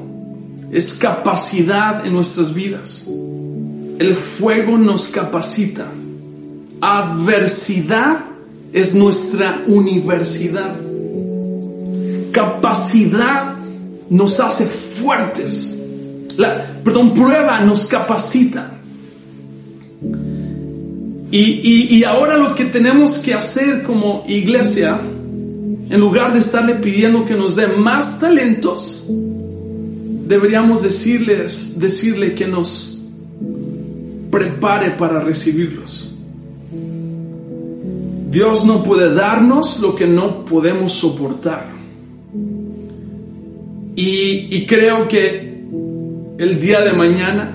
es 0.71 0.95
capacidad 0.95 2.03
en 2.03 2.13
nuestras 2.13 2.55
vidas. 2.55 3.07
El 3.99 4.15
fuego 4.15 4.75
nos 4.79 5.09
capacita. 5.09 5.85
Adversidad 6.81 8.17
es 8.73 8.95
nuestra 8.95 9.63
universidad. 9.67 10.75
Capacidad 12.31 13.55
nos 14.09 14.39
hace 14.39 14.65
fuertes. 14.65 15.77
La, 16.37 16.81
perdón, 16.83 17.13
prueba 17.13 17.59
nos 17.59 17.85
capacita. 17.85 18.80
Y, 21.31 21.95
y 21.95 22.03
ahora 22.03 22.35
lo 22.35 22.55
que 22.55 22.65
tenemos 22.65 23.19
que 23.19 23.33
hacer 23.33 23.83
como 23.83 24.25
iglesia, 24.27 24.99
en 25.89 25.99
lugar 25.99 26.33
de 26.33 26.39
estarle 26.39 26.75
pidiendo 26.75 27.23
que 27.25 27.35
nos 27.35 27.55
dé 27.55 27.67
más 27.67 28.19
talentos, 28.19 29.07
deberíamos 30.27 30.81
decirles, 30.81 31.79
decirle 31.79 32.33
que 32.35 32.47
nos 32.47 33.01
prepare 34.31 34.91
para 34.91 35.19
recibirlos. 35.19 36.13
Dios 38.31 38.65
no 38.65 38.81
puede 38.81 39.13
darnos 39.13 39.81
lo 39.81 39.93
que 39.93 40.07
no 40.07 40.45
podemos 40.45 40.93
soportar. 40.93 41.65
Y, 43.93 44.55
y, 44.55 44.65
creo 44.65 45.09
que 45.09 45.65
el 46.37 46.61
día 46.61 46.79
de 46.79 46.93
mañana 46.93 47.53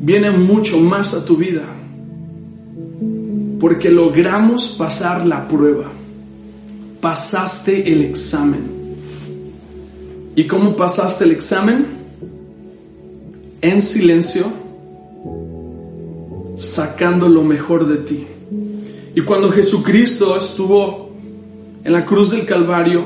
viene 0.00 0.32
mucho 0.32 0.80
más 0.80 1.14
a 1.14 1.24
tu 1.24 1.36
vida. 1.36 1.62
Porque 3.66 3.90
logramos 3.90 4.76
pasar 4.78 5.26
la 5.26 5.48
prueba. 5.48 5.90
Pasaste 7.00 7.92
el 7.92 8.02
examen. 8.02 8.60
¿Y 10.36 10.44
cómo 10.44 10.76
pasaste 10.76 11.24
el 11.24 11.32
examen? 11.32 11.84
En 13.62 13.82
silencio, 13.82 14.44
sacando 16.54 17.28
lo 17.28 17.42
mejor 17.42 17.88
de 17.88 17.96
ti. 17.96 18.24
Y 19.16 19.22
cuando 19.22 19.50
Jesucristo 19.50 20.36
estuvo 20.36 21.10
en 21.82 21.92
la 21.92 22.06
cruz 22.06 22.30
del 22.30 22.46
Calvario 22.46 23.04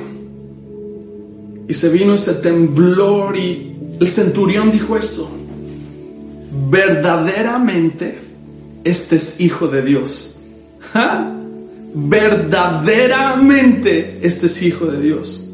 y 1.66 1.72
se 1.72 1.88
vino 1.90 2.12
ese 2.12 2.34
temblor 2.34 3.34
y 3.34 3.76
el 3.98 4.08
centurión 4.08 4.70
dijo 4.70 4.94
esto, 4.98 5.26
verdaderamente 6.68 8.18
este 8.84 9.16
es 9.16 9.40
hijo 9.40 9.66
de 9.66 9.80
Dios. 9.80 10.29
Verdaderamente 11.94 14.18
este 14.22 14.46
es 14.46 14.62
hijo 14.62 14.86
de 14.86 15.00
Dios. 15.00 15.48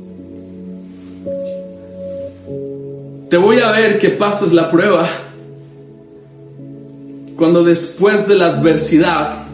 Te 3.31 3.37
voy 3.37 3.61
a 3.61 3.71
ver 3.73 3.99
que 3.99 4.11
pasas 4.11 4.53
la 4.53 4.71
prueba 4.71 5.09
cuando 7.37 7.65
después 7.65 8.29
de 8.29 8.37
la 8.37 8.47
adversidad 8.47 9.47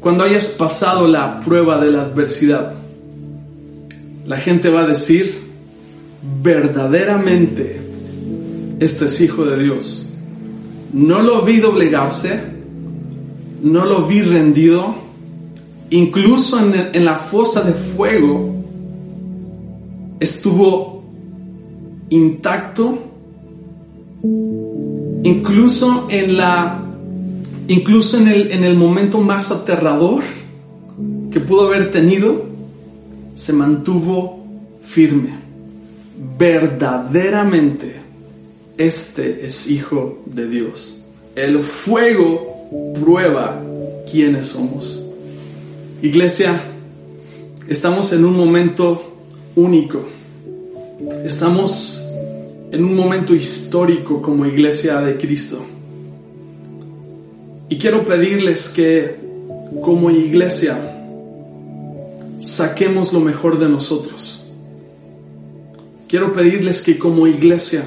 cuando 0.00 0.24
hayas 0.24 0.48
pasado 0.48 1.06
la 1.06 1.40
prueba 1.40 1.78
de 1.78 1.92
la 1.92 2.02
adversidad, 2.02 2.72
la 4.26 4.38
gente 4.38 4.70
va 4.70 4.80
a 4.80 4.86
decir, 4.86 5.38
verdaderamente, 6.42 7.78
este 8.80 9.06
es 9.06 9.20
hijo 9.20 9.44
de 9.44 9.62
Dios. 9.62 10.08
No 10.94 11.22
lo 11.22 11.42
vi 11.42 11.60
doblegarse, 11.60 12.40
no 13.62 13.84
lo 13.84 14.06
vi 14.06 14.22
rendido, 14.22 14.94
incluso 15.90 16.58
en, 16.58 17.04
la 17.04 17.16
fosa 17.16 17.62
de 17.62 17.72
fuego 17.72 18.54
estuvo 20.18 21.04
intacto, 22.10 22.98
incluso 25.22 26.06
en 26.10 26.36
la 26.36 26.86
incluso 27.68 28.18
en 28.18 28.26
el, 28.26 28.50
en 28.50 28.64
el 28.64 28.74
momento 28.74 29.20
más 29.20 29.52
aterrador 29.52 30.22
que 31.30 31.38
pudo 31.38 31.68
haber 31.68 31.92
tenido, 31.92 32.44
se 33.36 33.52
mantuvo 33.52 34.44
firme. 34.84 35.38
Verdaderamente, 36.36 37.94
este 38.76 39.46
es 39.46 39.70
hijo 39.70 40.18
de 40.26 40.48
Dios. 40.48 41.06
El 41.36 41.60
fuego 41.60 42.49
prueba 43.00 43.62
quiénes 44.10 44.48
somos. 44.48 45.06
Iglesia, 46.02 46.60
estamos 47.68 48.12
en 48.12 48.24
un 48.24 48.36
momento 48.36 49.16
único. 49.56 50.00
Estamos 51.24 52.06
en 52.70 52.84
un 52.84 52.94
momento 52.94 53.34
histórico 53.34 54.22
como 54.22 54.46
iglesia 54.46 55.00
de 55.00 55.16
Cristo. 55.16 55.58
Y 57.68 57.78
quiero 57.78 58.04
pedirles 58.04 58.68
que 58.68 59.16
como 59.82 60.10
iglesia 60.10 60.76
saquemos 62.40 63.12
lo 63.12 63.20
mejor 63.20 63.58
de 63.58 63.68
nosotros. 63.68 64.44
Quiero 66.08 66.32
pedirles 66.32 66.82
que 66.82 66.98
como 66.98 67.26
iglesia 67.26 67.84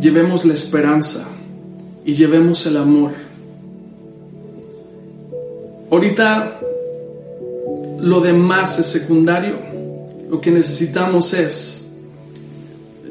llevemos 0.00 0.44
la 0.44 0.54
esperanza 0.54 1.28
y 2.06 2.14
llevemos 2.14 2.64
el 2.66 2.76
amor. 2.76 3.10
Ahorita 5.90 6.60
lo 8.00 8.20
demás 8.20 8.78
es 8.78 8.86
secundario. 8.86 9.58
Lo 10.30 10.40
que 10.40 10.52
necesitamos 10.52 11.34
es, 11.34 11.92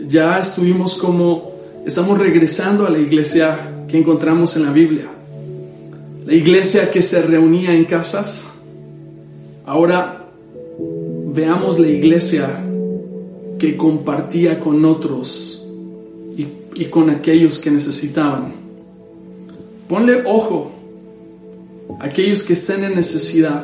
ya 0.07 0.39
estuvimos 0.39 0.95
como, 0.95 1.51
estamos 1.85 2.17
regresando 2.17 2.87
a 2.87 2.89
la 2.89 2.97
iglesia 2.97 3.85
que 3.87 3.97
encontramos 3.97 4.55
en 4.55 4.63
la 4.63 4.71
Biblia. 4.71 5.09
La 6.25 6.33
iglesia 6.33 6.89
que 6.89 7.01
se 7.01 7.21
reunía 7.21 7.73
en 7.73 7.83
casas. 7.83 8.47
Ahora 9.65 10.25
veamos 11.33 11.79
la 11.79 11.89
iglesia 11.89 12.61
que 13.59 13.75
compartía 13.75 14.59
con 14.59 14.85
otros 14.85 15.65
y, 16.37 16.47
y 16.75 16.85
con 16.85 17.09
aquellos 17.09 17.59
que 17.59 17.71
necesitaban. 17.71 18.64
Ponle 19.87 20.23
ojo 20.25 20.71
a 21.99 22.05
aquellos 22.05 22.43
que 22.43 22.53
estén 22.53 22.83
en 22.83 22.95
necesidad. 22.95 23.63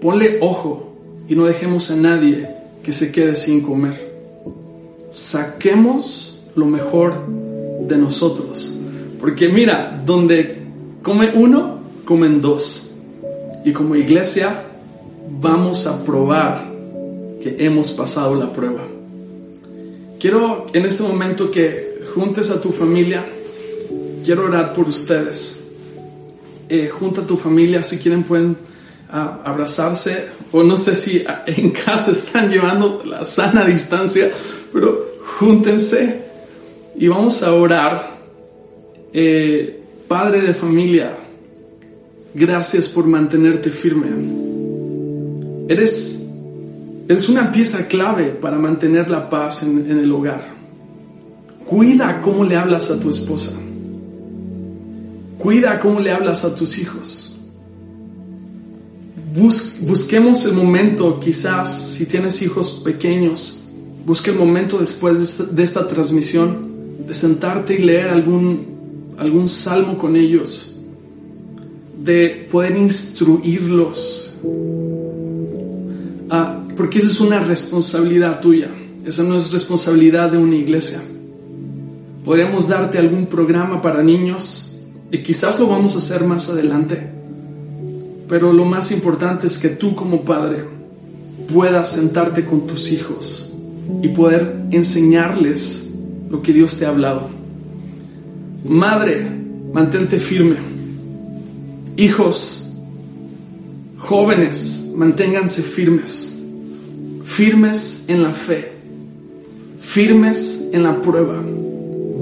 Ponle 0.00 0.38
ojo 0.40 0.92
y 1.28 1.34
no 1.34 1.44
dejemos 1.44 1.90
a 1.90 1.96
nadie 1.96 2.48
que 2.82 2.92
se 2.92 3.10
quede 3.10 3.36
sin 3.36 3.62
comer. 3.62 4.12
Saquemos 5.10 6.42
lo 6.54 6.66
mejor 6.66 7.26
de 7.88 7.98
nosotros. 7.98 8.74
Porque 9.20 9.48
mira, 9.48 10.02
donde 10.04 10.58
come 11.02 11.30
uno, 11.34 11.78
comen 12.04 12.40
dos. 12.40 12.96
Y 13.64 13.72
como 13.72 13.96
iglesia 13.96 14.64
vamos 15.40 15.86
a 15.86 16.04
probar 16.04 16.70
que 17.42 17.56
hemos 17.58 17.92
pasado 17.92 18.34
la 18.34 18.52
prueba. 18.52 18.82
Quiero 20.20 20.68
en 20.72 20.86
este 20.86 21.02
momento 21.02 21.50
que 21.50 22.02
juntes 22.14 22.50
a 22.50 22.60
tu 22.60 22.70
familia. 22.70 23.26
Quiero 24.24 24.46
orar 24.46 24.72
por 24.72 24.88
ustedes. 24.88 25.62
Eh, 26.68 26.88
junta 26.88 27.22
a 27.22 27.26
tu 27.26 27.36
familia, 27.36 27.82
si 27.82 27.98
quieren 27.98 28.22
pueden 28.22 28.56
ah, 29.10 29.40
abrazarse 29.44 30.28
o 30.52 30.62
no 30.62 30.76
sé 30.76 30.96
si 30.96 31.24
ah, 31.26 31.44
en 31.46 31.70
casa 31.70 32.12
están 32.12 32.50
llevando 32.50 33.02
la 33.04 33.24
sana 33.24 33.64
distancia, 33.64 34.30
pero 34.72 35.16
júntense 35.38 36.22
y 36.96 37.08
vamos 37.08 37.42
a 37.42 37.52
orar. 37.54 38.12
Eh, 39.12 39.80
padre 40.08 40.40
de 40.40 40.54
familia, 40.54 41.14
gracias 42.34 42.88
por 42.88 43.06
mantenerte 43.06 43.70
firme. 43.70 44.08
Eres, 45.68 46.30
eres 47.08 47.28
una 47.28 47.52
pieza 47.52 47.86
clave 47.88 48.26
para 48.26 48.56
mantener 48.58 49.10
la 49.10 49.28
paz 49.28 49.62
en, 49.62 49.90
en 49.90 49.98
el 49.98 50.10
hogar. 50.12 50.42
Cuida 51.66 52.20
cómo 52.22 52.44
le 52.44 52.56
hablas 52.56 52.90
a 52.90 52.98
tu 52.98 53.10
esposa. 53.10 53.61
Cuida 55.42 55.80
cómo 55.80 55.98
le 55.98 56.12
hablas 56.12 56.44
a 56.44 56.54
tus 56.54 56.78
hijos. 56.78 57.34
busquemos 59.80 60.44
el 60.44 60.52
momento, 60.52 61.18
quizás 61.18 61.94
si 61.94 62.06
tienes 62.06 62.40
hijos 62.42 62.80
pequeños, 62.84 63.64
busque 64.06 64.30
el 64.30 64.38
momento 64.38 64.78
después 64.78 65.56
de 65.56 65.62
esta, 65.64 65.88
transmisión 65.88 66.70
de 67.08 67.12
sentarte 67.12 67.74
y 67.74 67.78
leer 67.78 68.10
algún, 68.10 69.14
algún 69.18 69.48
salmo 69.48 69.98
con 69.98 70.14
ellos, 70.14 70.76
de 72.04 72.46
poder 72.48 72.76
instruirlos, 72.76 74.34
ah, 76.30 76.60
porque 76.76 77.00
esa 77.00 77.08
es 77.08 77.20
una 77.20 77.40
responsabilidad 77.40 78.40
tuya, 78.40 78.68
esa 79.04 79.24
no 79.24 79.36
es 79.38 79.50
responsabilidad 79.50 80.30
de 80.30 80.38
una 80.38 80.54
iglesia. 80.54 81.02
Podríamos 82.24 82.68
darte 82.68 82.98
algún 82.98 83.26
programa 83.26 83.82
para 83.82 84.04
niños 84.04 84.71
y 85.12 85.22
quizás 85.22 85.60
lo 85.60 85.68
vamos 85.68 85.94
a 85.94 85.98
hacer 85.98 86.24
más 86.24 86.48
adelante 86.48 87.22
pero 88.32 88.50
lo 88.50 88.64
más 88.64 88.92
importante 88.92 89.46
es 89.46 89.58
que 89.58 89.68
tú 89.68 89.94
como 89.94 90.22
padre 90.22 90.64
puedas 91.52 91.90
sentarte 91.90 92.46
con 92.46 92.66
tus 92.66 92.90
hijos 92.90 93.52
y 94.00 94.08
poder 94.08 94.56
enseñarles 94.70 95.90
lo 96.30 96.40
que 96.40 96.54
Dios 96.54 96.78
te 96.78 96.86
ha 96.86 96.88
hablado. 96.88 97.28
Madre, 98.64 99.30
mantente 99.74 100.18
firme. 100.18 100.56
Hijos, 101.98 102.72
jóvenes, 103.98 104.92
manténganse 104.96 105.60
firmes. 105.60 106.38
Firmes 107.24 108.06
en 108.08 108.22
la 108.22 108.30
fe. 108.30 108.72
Firmes 109.78 110.70
en 110.72 110.84
la 110.84 111.02
prueba. 111.02 111.38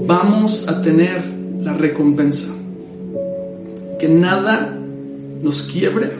Vamos 0.05 0.67
a 0.67 0.81
tener 0.81 1.23
la 1.61 1.71
recompensa. 1.71 2.53
Que 4.01 4.09
nada 4.09 4.75
nos 5.43 5.61
quiebre, 5.67 6.11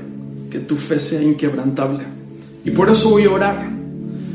que 0.51 0.59
tu 0.59 0.75
fe 0.75 0.99
sea 0.99 1.23
inquebrantable. 1.23 2.03
Y 2.63 2.69
por 2.69 2.91
eso 2.91 3.09
voy 3.09 3.23
a 3.23 3.31
orar, 3.31 3.71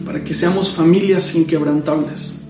para 0.05 0.25
que 0.25 0.35
seamos 0.35 0.71
familias 0.71 1.33
inquebrantables. 1.37 2.41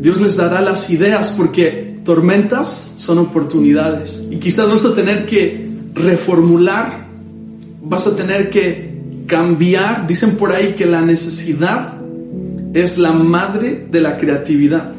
Dios 0.00 0.20
les 0.20 0.36
dará 0.36 0.60
las 0.60 0.88
ideas 0.90 1.34
porque 1.36 1.98
tormentas 2.04 2.94
son 2.96 3.18
oportunidades. 3.18 4.28
Y 4.30 4.36
quizás 4.36 4.70
vas 4.70 4.84
a 4.84 4.94
tener 4.94 5.26
que 5.26 5.68
reformular, 5.94 7.08
vas 7.82 8.06
a 8.06 8.14
tener 8.14 8.50
que 8.50 8.94
cambiar. 9.26 10.06
Dicen 10.06 10.36
por 10.36 10.52
ahí 10.52 10.74
que 10.74 10.86
la 10.86 11.00
necesidad 11.00 11.94
es 12.72 12.98
la 12.98 13.10
madre 13.10 13.84
de 13.90 14.00
la 14.00 14.16
creatividad. 14.16 14.92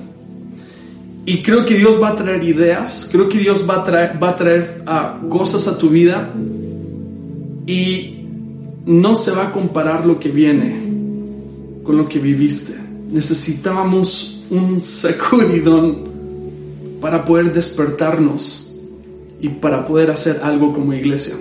Y 1.30 1.42
creo 1.42 1.66
que 1.66 1.76
Dios 1.76 2.02
va 2.02 2.12
a 2.12 2.16
traer 2.16 2.42
ideas, 2.42 3.10
creo 3.12 3.28
que 3.28 3.38
Dios 3.38 3.70
va 3.70 3.82
a 3.82 3.84
traer, 3.84 4.18
va 4.24 4.30
a 4.30 4.36
traer 4.38 4.82
ah, 4.88 5.20
cosas 5.28 5.68
a 5.68 5.78
tu 5.78 5.90
vida 5.90 6.30
y 7.66 8.22
no 8.86 9.14
se 9.14 9.32
va 9.32 9.48
a 9.48 9.52
comparar 9.52 10.06
lo 10.06 10.22
que 10.22 10.30
viene 10.30 10.80
con 11.84 11.98
lo 11.98 12.08
que 12.08 12.20
viviste. 12.20 12.76
Necesitábamos 13.12 14.46
un 14.50 14.80
sacudidón 14.80 16.08
para 17.02 17.26
poder 17.26 17.54
despertarnos 17.54 18.74
y 19.42 19.50
para 19.50 19.86
poder 19.86 20.12
hacer 20.12 20.40
algo 20.42 20.74
como 20.74 20.94
iglesia. 20.94 21.36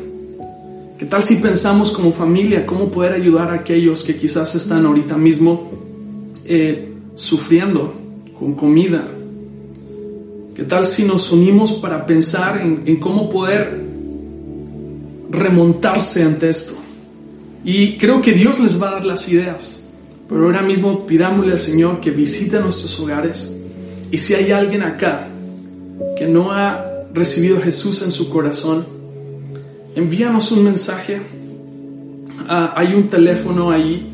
¿Qué 0.98 1.06
tal 1.06 1.22
si 1.22 1.36
pensamos 1.36 1.92
como 1.92 2.12
familia 2.12 2.66
cómo 2.66 2.90
poder 2.90 3.12
ayudar 3.12 3.52
a 3.52 3.60
aquellos 3.60 4.02
que 4.02 4.16
quizás 4.16 4.52
están 4.56 4.84
ahorita 4.84 5.16
mismo 5.16 5.70
eh, 6.44 6.92
sufriendo 7.14 7.94
con 8.36 8.54
comida, 8.54 9.12
¿Qué 10.56 10.62
tal 10.62 10.86
si 10.86 11.04
nos 11.04 11.30
unimos 11.32 11.72
para 11.74 12.06
pensar 12.06 12.62
en, 12.62 12.96
cómo 12.96 13.28
poder 13.28 13.78
remontarse 15.28 16.22
ante 16.22 16.48
esto? 16.48 16.78
Y 17.62 17.98
creo 17.98 18.22
que 18.22 18.32
Dios 18.32 18.58
les 18.60 18.80
va 18.82 18.88
a 18.88 18.92
dar 18.92 19.04
las 19.04 19.28
ideas. 19.28 19.82
Pero 20.26 20.44
ahora 20.44 20.62
mismo 20.62 21.06
pidámosle 21.06 21.52
al 21.52 21.60
Señor 21.60 22.00
que 22.00 22.10
visite 22.10 22.58
nuestros 22.58 22.98
hogares. 22.98 23.54
Y 24.10 24.16
si 24.16 24.32
hay 24.32 24.50
alguien 24.50 24.80
acá 24.80 25.28
que 26.16 26.26
no 26.26 26.52
ha 26.52 27.04
recibido 27.12 27.58
a 27.58 27.60
Jesús 27.60 28.00
en 28.00 28.10
su 28.10 28.30
corazón, 28.30 28.86
envíanos 29.94 30.52
un 30.52 30.64
mensaje. 30.64 31.20
Ah, 32.48 32.72
hay 32.74 32.94
un 32.94 33.08
teléfono 33.08 33.70
ahí 33.70 34.06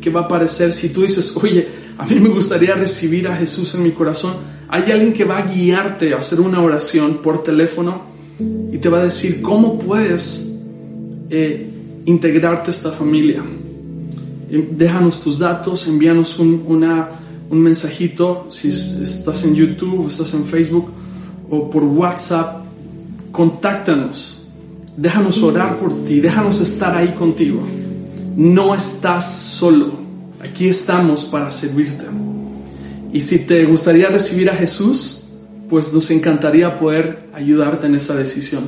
que 0.00 0.10
va 0.10 0.20
a 0.20 0.24
aparecer. 0.24 0.72
Si 0.72 0.90
tú 0.90 1.02
dices, 1.02 1.36
oye, 1.36 1.66
a 1.98 2.06
mí 2.06 2.20
me 2.20 2.28
gustaría 2.28 2.76
recibir 2.76 3.26
a 3.26 3.34
Jesús 3.34 3.74
en 3.74 3.82
mi 3.82 3.90
corazón, 3.90 4.57
hay 4.68 4.92
alguien 4.92 5.12
que 5.14 5.24
va 5.24 5.38
a 5.38 5.46
guiarte 5.46 6.12
a 6.12 6.18
hacer 6.18 6.40
una 6.40 6.60
oración 6.60 7.18
por 7.22 7.42
teléfono 7.42 8.02
y 8.70 8.78
te 8.78 8.88
va 8.88 8.98
a 8.98 9.04
decir 9.04 9.40
cómo 9.40 9.78
puedes 9.78 10.60
eh, 11.30 11.68
integrarte 12.04 12.68
a 12.68 12.70
esta 12.70 12.92
familia. 12.92 13.42
Eh, 14.50 14.68
déjanos 14.72 15.22
tus 15.22 15.38
datos, 15.38 15.88
envíanos 15.88 16.38
un, 16.38 16.64
un 17.50 17.58
mensajito 17.58 18.46
si 18.50 18.68
estás 18.68 19.44
en 19.44 19.54
YouTube, 19.54 20.06
estás 20.06 20.34
en 20.34 20.44
Facebook 20.44 20.90
o 21.48 21.70
por 21.70 21.84
WhatsApp. 21.84 22.66
Contáctanos, 23.32 24.46
déjanos 24.96 25.42
orar 25.42 25.78
por 25.78 26.04
ti, 26.04 26.20
déjanos 26.20 26.60
estar 26.60 26.94
ahí 26.94 27.14
contigo. 27.14 27.60
No 28.36 28.74
estás 28.74 29.34
solo, 29.34 29.92
aquí 30.42 30.68
estamos 30.68 31.24
para 31.24 31.50
servirte. 31.50 32.27
Y 33.12 33.20
si 33.20 33.46
te 33.46 33.64
gustaría 33.64 34.08
recibir 34.08 34.50
a 34.50 34.54
Jesús, 34.54 35.24
pues 35.68 35.92
nos 35.92 36.10
encantaría 36.10 36.78
poder 36.78 37.20
ayudarte 37.32 37.86
en 37.86 37.94
esa 37.94 38.14
decisión. 38.14 38.64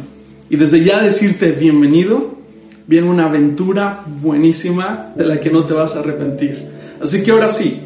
Y 0.49 0.57
desde 0.57 0.83
ya 0.83 1.03
decirte 1.03 1.53
bienvenido, 1.53 2.39
viene 2.87 3.09
una 3.09 3.27
aventura 3.27 4.05
buenísima 4.21 5.13
de 5.15 5.25
la 5.25 5.41
que 5.41 5.51
no 5.51 5.65
te 5.65 5.75
vas 5.75 5.97
a 5.97 6.01
arrepentir. 6.01 6.67
Así 7.01 7.23
que 7.23 7.31
ahora 7.31 7.51
sí, 7.51 7.81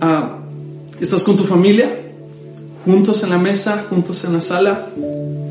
ah, 0.00 0.38
estás 1.00 1.22
con 1.24 1.36
tu 1.36 1.44
familia, 1.44 2.00
juntos 2.84 3.22
en 3.22 3.30
la 3.30 3.38
mesa, 3.38 3.86
juntos 3.88 4.24
en 4.24 4.32
la 4.32 4.40
sala, 4.40 4.88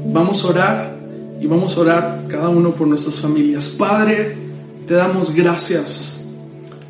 vamos 0.07 0.43
a 0.43 0.47
orar 0.49 0.95
y 1.39 1.47
vamos 1.47 1.77
a 1.77 1.81
orar 1.81 2.23
cada 2.27 2.49
uno 2.49 2.71
por 2.71 2.87
nuestras 2.87 3.19
familias. 3.19 3.69
Padre, 3.69 4.35
te 4.87 4.93
damos 4.93 5.33
gracias 5.33 6.25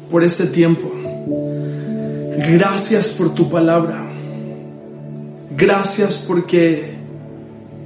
por 0.09 0.23
este 0.23 0.47
tiempo. 0.47 1.00
Gracias 2.37 3.09
por 3.09 3.35
tu 3.35 3.49
palabra. 3.49 4.09
Gracias 5.57 6.23
porque 6.25 6.93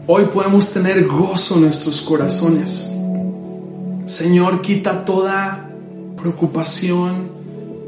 hoy 0.06 0.26
podemos 0.26 0.72
tener 0.72 1.08
gozo 1.08 1.56
en 1.56 1.62
nuestros 1.62 2.02
corazones. 2.02 2.92
Señor, 4.06 4.62
quita 4.62 5.04
toda 5.04 5.72
preocupación, 6.16 7.30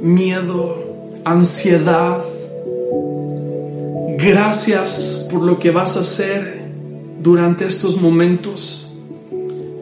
miedo, 0.02 1.22
ansiedad. 1.24 2.24
Gracias 4.18 5.28
por 5.30 5.44
lo 5.44 5.60
que 5.60 5.70
vas 5.70 5.96
a 5.96 6.00
hacer 6.00 6.72
durante 7.22 7.68
estos 7.68 8.02
momentos. 8.02 8.90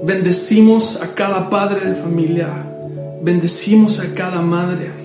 Bendecimos 0.04 1.02
a 1.02 1.16
cada 1.16 1.50
padre 1.50 1.90
de 1.90 1.96
familia. 1.96 2.50
Bendecimos 3.22 4.02
a 4.02 4.14
cada 4.14 4.42
madre. 4.42 5.05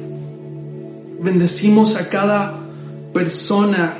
Bendecimos 1.22 1.96
a 1.96 2.08
cada 2.08 2.58
persona 3.12 3.98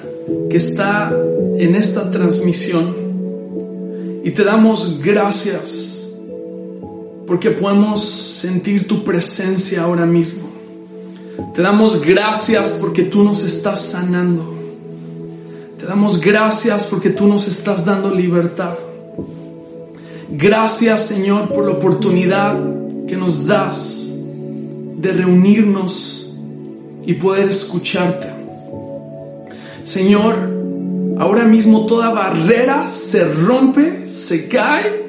que 0.49 0.57
está 0.57 1.13
en 1.59 1.75
esta 1.75 2.11
transmisión 2.11 2.95
y 4.25 4.31
te 4.31 4.45
damos 4.45 5.01
gracias 5.03 6.09
porque 7.27 7.51
podemos 7.51 8.03
sentir 8.03 8.87
tu 8.87 9.05
presencia 9.05 9.83
ahora 9.83 10.07
mismo. 10.07 10.49
Te 11.55 11.63
damos 11.63 12.01
gracias 12.01 12.79
porque 12.81 13.05
tú 13.05 13.23
nos 13.23 13.45
estás 13.45 13.81
sanando. 13.81 14.55
Te 15.79 15.87
damos 15.87 16.21
gracias 16.21 16.87
porque 16.87 17.11
tú 17.11 17.27
nos 17.27 17.49
estás 17.49 17.85
dando 17.85 18.15
libertad. 18.15 18.75
Gracias 20.31 21.07
Señor 21.07 21.49
por 21.49 21.67
la 21.67 21.73
oportunidad 21.73 22.59
que 23.07 23.17
nos 23.17 23.47
das 23.47 24.15
de 24.97 25.13
reunirnos 25.13 26.30
y 27.07 27.15
poder 27.15 27.51
escucharte. 27.51 28.29
Señor, 29.85 30.37
ahora 31.19 31.45
mismo 31.45 31.87
toda 31.87 32.11
barrera 32.11 32.93
se 32.93 33.25
rompe, 33.25 34.07
se 34.09 34.49
cae, 34.49 35.01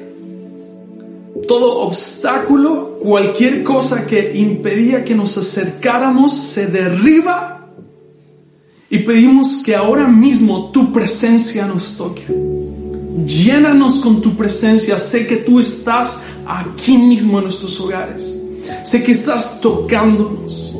todo 1.46 1.80
obstáculo, 1.80 2.98
cualquier 3.00 3.62
cosa 3.62 4.06
que 4.06 4.36
impedía 4.36 5.04
que 5.04 5.14
nos 5.14 5.36
acercáramos 5.36 6.32
se 6.34 6.66
derriba 6.66 7.68
y 8.90 8.98
pedimos 8.98 9.62
que 9.64 9.74
ahora 9.74 10.06
mismo 10.06 10.70
tu 10.70 10.92
presencia 10.92 11.66
nos 11.66 11.96
toque. 11.96 12.26
Llénanos 13.26 14.00
con 14.00 14.20
tu 14.20 14.36
presencia. 14.36 14.98
Sé 14.98 15.26
que 15.26 15.36
tú 15.36 15.60
estás 15.60 16.24
aquí 16.46 16.98
mismo 16.98 17.38
en 17.38 17.44
nuestros 17.44 17.80
hogares. 17.80 18.38
Sé 18.84 19.02
que 19.02 19.12
estás 19.12 19.60
tocándonos. 19.60 20.71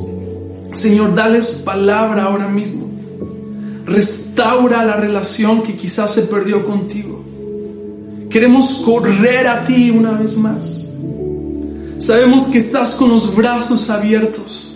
Señor, 0.73 1.15
dales 1.15 1.63
palabra 1.65 2.25
ahora 2.25 2.49
mismo. 2.49 2.91
Restaura 3.85 4.85
la 4.85 4.97
relación 4.97 5.63
que 5.63 5.77
quizás 5.77 6.15
se 6.15 6.23
perdió 6.23 6.65
contigo. 6.65 7.23
Queremos 8.31 8.83
correr 8.85 9.47
a 9.47 9.65
ti 9.65 9.91
una 9.91 10.13
vez 10.13 10.39
más. 10.39 10.89
Sabemos 11.99 12.45
que 12.45 12.59
estás 12.59 12.95
con 12.95 13.11
los 13.11 13.35
brazos 13.35 13.91
abiertos. 13.91 14.73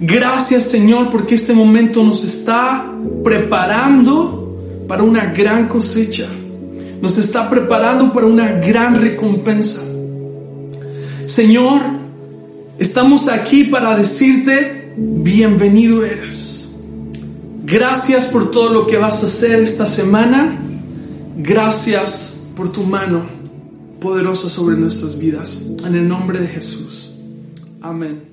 Gracias 0.00 0.64
Señor 0.64 1.10
porque 1.10 1.36
este 1.36 1.52
momento 1.52 2.04
nos 2.04 2.24
está 2.24 2.92
preparando 3.24 4.58
para 4.88 5.02
una 5.02 5.26
gran 5.26 5.68
cosecha. 5.68 6.26
Nos 7.00 7.18
está 7.18 7.48
preparando 7.48 8.12
para 8.12 8.26
una 8.26 8.52
gran 8.52 9.00
recompensa. 9.00 9.82
Señor, 11.26 11.80
estamos 12.78 13.28
aquí 13.28 13.64
para 13.64 13.96
decirte, 13.96 14.81
bienvenido 14.96 16.04
eres. 16.04 16.70
Gracias 17.64 18.26
por 18.26 18.50
todo 18.50 18.72
lo 18.72 18.86
que 18.86 18.96
vas 18.96 19.22
a 19.22 19.26
hacer 19.26 19.62
esta 19.62 19.88
semana. 19.88 20.58
Gracias 21.36 22.46
por 22.56 22.72
tu 22.72 22.84
mano 22.84 23.22
poderosa 24.00 24.50
sobre 24.50 24.76
nuestras 24.76 25.18
vidas. 25.18 25.66
En 25.86 25.94
el 25.94 26.06
nombre 26.06 26.40
de 26.40 26.48
Jesús. 26.48 27.14
Amén. 27.80 28.31